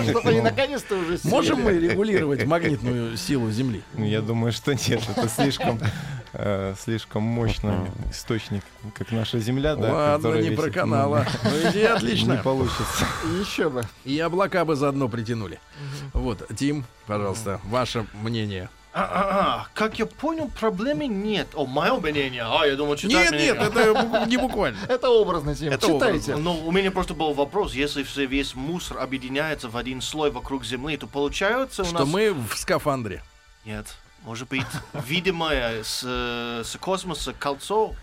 Чтобы 0.10 0.30
они 0.30 0.41
наконец-то 0.41 0.95
уже 0.95 1.20
Можем 1.24 1.62
мы 1.62 1.74
регулировать 1.74 2.45
магнитную 2.45 3.18
силу 3.18 3.52
Земли? 3.52 3.84
Я 3.95 4.22
думаю, 4.22 4.52
что 4.52 4.74
нет. 4.74 5.02
Это 5.16 5.30
слишком 5.30 5.80
э, 6.34 6.74
слишком 6.84 7.22
мощный 7.22 7.76
источник, 8.10 8.64
как 8.95 9.12
наша 9.12 9.38
Земля. 9.39 9.76
Ладно, 9.76 10.41
не 10.41 10.56
про 10.56 10.72
канала. 10.72 11.28
Ну, 11.43 11.70
идея 11.70 11.95
отлично. 11.97 12.34
Не 12.34 12.38
получится. 12.39 13.06
Еще 13.39 13.70
бы. 13.70 13.84
И 14.06 14.20
облака 14.20 14.66
бы 14.66 14.76
заодно 14.76 15.08
притянули. 15.08 15.60
Вот, 16.14 16.47
Тим, 16.58 16.86
пожалуйста, 17.06 17.60
ваше 17.66 18.08
мнение. 18.24 18.70
А, 18.92 19.04
а, 19.04 19.28
а, 19.30 19.68
как 19.76 20.00
я 20.00 20.08
понял, 20.08 20.50
проблемы 20.50 21.06
нет. 21.06 21.50
О, 21.54 21.68
мое 21.68 22.00
мнение. 22.00 22.44
А, 22.44 22.66
я 22.66 22.76
думал, 22.76 22.96
читать 22.96 23.32
Нет, 23.32 23.40
нет, 23.40 23.58
это 23.62 24.26
не 24.28 24.38
буквально. 24.38 24.80
Это 24.88 25.10
образно, 25.10 25.56
Тим. 25.56 25.72
Это 25.72 25.86
Читайте. 25.88 26.36
Ну, 26.36 26.66
у 26.66 26.72
меня 26.72 26.90
просто 26.90 27.14
был 27.14 27.34
вопрос. 27.34 27.74
Если 27.74 28.02
все 28.02 28.26
весь 28.26 28.56
мусор 28.56 28.98
объединяется 29.00 29.70
в 29.70 29.78
один 29.78 30.02
слой 30.02 30.32
вокруг 30.32 30.66
Земли, 30.66 30.98
то 30.98 31.06
получается 31.06 31.84
у 31.84 31.86
нас... 31.86 31.94
Что 31.94 32.06
мы 32.06 32.34
в 32.34 32.56
скафандре. 32.56 33.22
Нет. 33.64 33.86
Может 34.24 34.50
быть, 34.50 34.66
видимое 35.08 35.84
с, 35.84 36.02
с 36.02 36.78
космоса 36.80 37.34
кольцо 37.34 37.94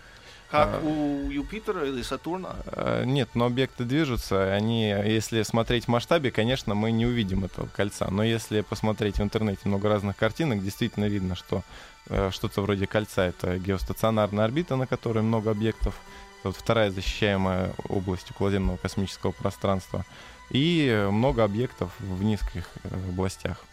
как 0.49 0.69
а, 0.75 0.81
у 0.81 1.29
Юпитера 1.29 1.85
или 1.85 2.01
Сатурна? 2.01 2.55
А, 2.67 3.03
нет, 3.03 3.29
но 3.33 3.45
объекты 3.45 3.83
движутся. 3.83 4.53
Они, 4.53 4.89
если 4.89 5.43
смотреть 5.43 5.85
в 5.85 5.87
масштабе, 5.89 6.31
конечно, 6.31 6.73
мы 6.73 6.91
не 6.91 7.05
увидим 7.05 7.43
этого 7.43 7.67
кольца. 7.67 8.07
Но 8.09 8.23
если 8.23 8.61
посмотреть 8.61 9.17
в 9.17 9.21
интернете 9.21 9.61
много 9.65 9.89
разных 9.89 10.15
картинок, 10.15 10.63
действительно 10.63 11.05
видно, 11.05 11.35
что 11.35 11.63
э, 12.07 12.29
что-то 12.31 12.61
вроде 12.61 12.87
кольца 12.87 13.23
это 13.23 13.57
геостационарная 13.57 14.45
орбита, 14.45 14.75
на 14.77 14.87
которой 14.87 15.21
много 15.21 15.51
объектов. 15.51 15.99
Это 16.39 16.49
вот 16.49 16.57
вторая 16.57 16.91
защищаемая 16.91 17.73
область 17.89 18.31
околоземного 18.31 18.77
космического 18.77 19.31
пространства. 19.31 20.05
И 20.49 21.07
много 21.11 21.43
объектов 21.43 21.91
в 21.99 22.23
низких 22.23 22.69
э, 22.83 22.89
областях. 23.09 23.65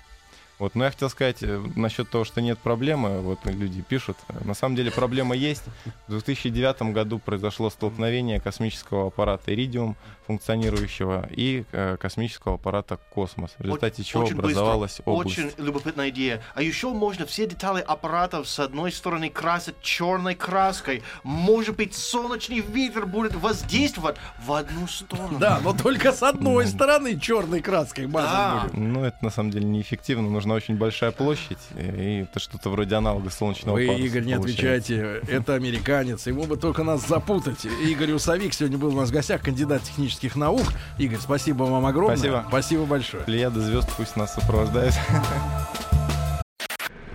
Вот, 0.58 0.74
но 0.74 0.84
я 0.84 0.90
хотел 0.90 1.10
сказать 1.10 1.42
э, 1.42 1.62
насчет 1.74 2.08
того, 2.08 2.24
что 2.24 2.40
нет 2.40 2.58
проблемы, 2.58 3.20
вот 3.20 3.40
люди 3.44 3.82
пишут. 3.82 4.16
На 4.44 4.54
самом 4.54 4.76
деле 4.76 4.90
проблема 4.90 5.34
есть. 5.34 5.64
В 6.06 6.10
2009 6.10 6.92
году 6.92 7.18
произошло 7.18 7.70
столкновение 7.70 8.40
космического 8.40 9.08
аппарата 9.08 9.52
«Иридиум», 9.52 9.96
функционирующего, 10.26 11.28
и 11.30 11.64
э, 11.72 11.96
космического 12.00 12.54
аппарата 12.54 12.98
«Космос», 13.10 13.50
в 13.58 13.62
результате 13.62 14.02
очень, 14.02 14.04
чего 14.04 14.24
очень 14.24 14.38
образовалась 14.38 14.96
быстро. 14.98 15.10
область. 15.10 15.38
Очень 15.38 15.52
любопытная 15.58 16.10
идея. 16.10 16.42
А 16.54 16.62
еще 16.62 16.90
можно 16.90 17.26
все 17.26 17.46
детали 17.46 17.82
аппаратов 17.82 18.48
с 18.48 18.58
одной 18.60 18.92
стороны 18.92 19.30
красить 19.30 19.80
черной 19.82 20.34
краской. 20.34 21.02
Может 21.24 21.76
быть, 21.76 21.94
солнечный 21.94 22.60
ветер 22.60 23.06
будет 23.06 23.34
воздействовать 23.34 24.16
в 24.44 24.52
одну 24.52 24.86
сторону. 24.86 25.38
Да, 25.38 25.60
но 25.62 25.72
только 25.72 26.12
с 26.12 26.22
одной 26.22 26.66
стороны 26.66 27.18
черной 27.18 27.60
краской 27.60 28.06
мазать 28.06 28.72
будет. 28.72 28.74
Ну, 28.74 29.04
это 29.04 29.16
на 29.20 29.30
самом 29.30 29.50
деле 29.50 29.64
неэффективно. 29.64 30.28
Нужна 30.44 30.54
очень 30.56 30.76
большая 30.76 31.10
площадь, 31.10 31.58
и 31.78 32.26
это 32.28 32.38
что-то 32.38 32.70
вроде 32.70 32.96
аналога 32.96 33.30
солнечного 33.30 33.76
Вы, 33.76 33.86
паруса 33.86 34.04
Игорь, 34.04 34.24
не 34.24 34.32
отвечайте. 34.34 35.22
Это 35.28 35.54
американец. 35.54 36.26
Ему 36.26 36.44
бы 36.44 36.56
только 36.56 36.82
нас 36.82 37.06
запутать. 37.06 37.64
Игорь 37.64 38.12
Усовик 38.12 38.52
сегодня 38.52 38.78
был 38.78 38.94
у 38.94 39.00
нас 39.00 39.10
в 39.10 39.12
гостях, 39.12 39.42
кандидат 39.42 39.82
технических 39.82 40.04
технических 40.04 40.36
наук. 40.36 40.66
Игорь, 40.98 41.18
спасибо 41.20 41.64
вам 41.64 41.86
огромное. 41.86 42.16
Спасибо. 42.16 42.44
Спасибо 42.48 42.84
большое. 42.84 43.24
Плеяда 43.24 43.60
звезд 43.60 43.90
пусть 43.96 44.16
нас 44.16 44.34
сопровождает. 44.34 44.94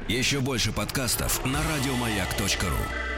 Еще 0.07 0.39
больше 0.39 0.71
подкастов 0.71 1.45
на 1.45 1.59
радиомаяк.ру 1.59 3.09